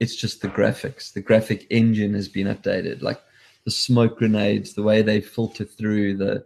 [0.00, 1.12] it's just the graphics.
[1.12, 3.02] The graphic engine has been updated.
[3.02, 3.20] Like
[3.68, 6.42] the smoke grenades, the way they filter through the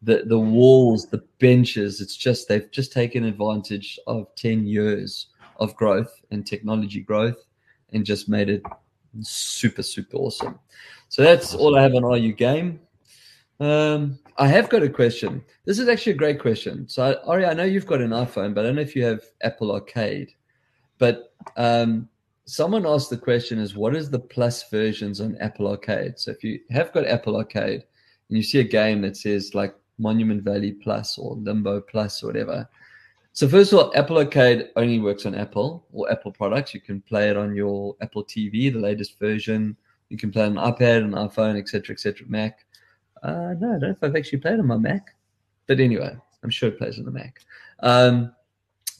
[0.00, 2.00] the the walls, the benches.
[2.00, 7.36] It's just they've just taken advantage of ten years of growth and technology growth
[7.92, 8.62] and just made it
[9.20, 10.58] super super awesome.
[11.10, 12.80] So that's all I have on Are You Game.
[13.60, 15.44] Um, I have got a question.
[15.66, 16.88] This is actually a great question.
[16.88, 19.20] So Ari, I know you've got an iPhone, but I don't know if you have
[19.42, 20.32] Apple Arcade.
[20.96, 22.08] But um,
[22.44, 26.18] someone asked the question is what is the plus versions on Apple Arcade?
[26.18, 27.84] So if you have got Apple Arcade
[28.28, 32.28] and you see a game that says like Monument Valley Plus or Limbo Plus or
[32.28, 32.68] whatever.
[33.32, 36.74] So first of all, Apple Arcade only works on Apple or Apple products.
[36.74, 39.76] You can play it on your Apple TV, the latest version.
[40.10, 42.66] You can play on iPad, an iPhone, etc., etc., Mac.
[43.22, 45.14] Uh, no, I don't know if I've actually played on my Mac,
[45.66, 47.40] but anyway, I'm sure it plays on the Mac.
[47.80, 48.34] Um,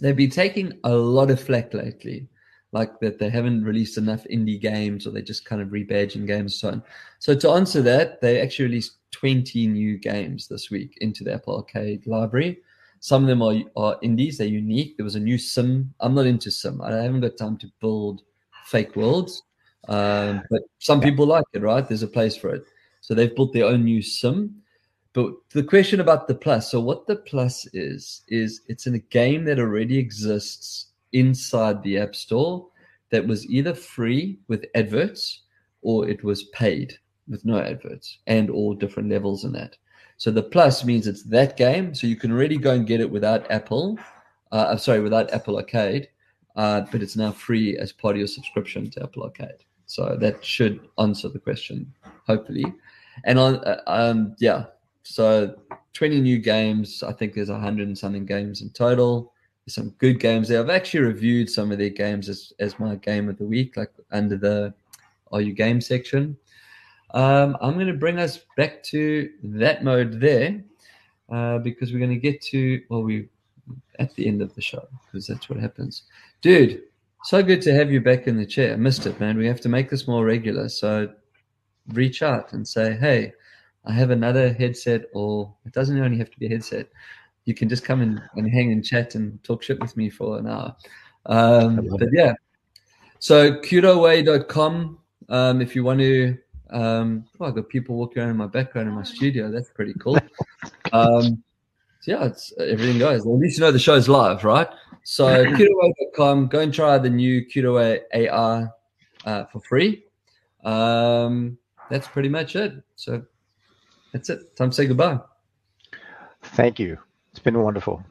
[0.00, 2.26] they've been taking a lot of flack lately
[2.72, 6.52] like that they haven't released enough indie games or they're just kind of rebadging games
[6.52, 6.82] and so on.
[7.18, 11.56] So to answer that, they actually released 20 new games this week into the Apple
[11.56, 12.60] Arcade library.
[13.00, 14.96] Some of them are, are indies, they're unique.
[14.96, 15.92] There was a new sim.
[16.00, 16.80] I'm not into sim.
[16.80, 18.22] I haven't got time to build
[18.64, 19.42] fake worlds.
[19.88, 21.86] Um, but some people like it, right?
[21.86, 22.64] There's a place for it.
[23.00, 24.62] So they've built their own new sim.
[25.12, 29.00] But the question about the plus, so what the plus is, is it's in a
[29.00, 32.68] game that already exists inside the App Store
[33.10, 35.42] that was either free with adverts
[35.82, 36.94] or it was paid
[37.28, 39.76] with no adverts and all different levels in that.
[40.16, 43.10] So the plus means it's that game, so you can already go and get it
[43.10, 43.98] without Apple.
[44.50, 46.08] Uh, I'm sorry, without Apple Arcade,
[46.56, 49.64] uh, but it's now free as part of your subscription to Apple Arcade.
[49.86, 51.92] So that should answer the question,
[52.26, 52.64] hopefully.
[53.24, 54.66] And on, uh, um, yeah,
[55.02, 55.56] so
[55.92, 57.02] 20 new games.
[57.02, 59.31] I think there's a hundred and something games in total.
[59.68, 60.60] Some good games there.
[60.60, 63.92] I've actually reviewed some of their games as, as my game of the week, like
[64.10, 64.74] under the
[65.30, 66.36] Are You Game section.
[67.14, 70.64] Um, I'm going to bring us back to that mode there
[71.30, 73.28] uh, because we're going to get to, well, we
[73.98, 76.04] at the end of the show because that's what happens.
[76.40, 76.82] Dude,
[77.24, 78.72] so good to have you back in the chair.
[78.72, 79.38] I missed it, man.
[79.38, 80.68] We have to make this more regular.
[80.68, 81.12] So
[81.92, 83.32] reach out and say, hey,
[83.84, 86.88] I have another headset, or it doesn't only have to be a headset.
[87.44, 90.38] You can just come and, and hang and chat and talk shit with me for
[90.38, 90.76] an hour.
[91.26, 92.34] Um, but yeah.
[93.18, 96.36] So kudoway.com um, if you want to
[96.72, 99.50] um, oh, I've got people walking around in my background in my studio.
[99.50, 100.18] That's pretty cool.
[100.92, 101.42] Um,
[102.00, 103.24] so yeah, it's everything goes.
[103.24, 104.68] Well, at least you know the show's live, right?
[105.04, 108.70] So kudoway.com, go and try the new Cutaway AR
[109.24, 110.04] uh, for free.
[110.64, 111.56] Um,
[111.88, 112.74] that's pretty much it.
[112.96, 113.22] So
[114.12, 114.54] that's it.
[114.54, 115.20] Time to say goodbye.
[116.42, 116.98] Thank you.
[117.32, 118.04] It's been wonderful.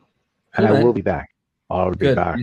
[0.55, 1.29] And I will be back.
[1.69, 2.15] I'll be Good.
[2.15, 2.39] back.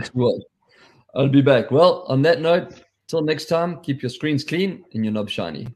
[1.13, 1.71] I'll be back.
[1.71, 5.67] Well, on that note, till next time, keep your screens clean and your knobs shiny.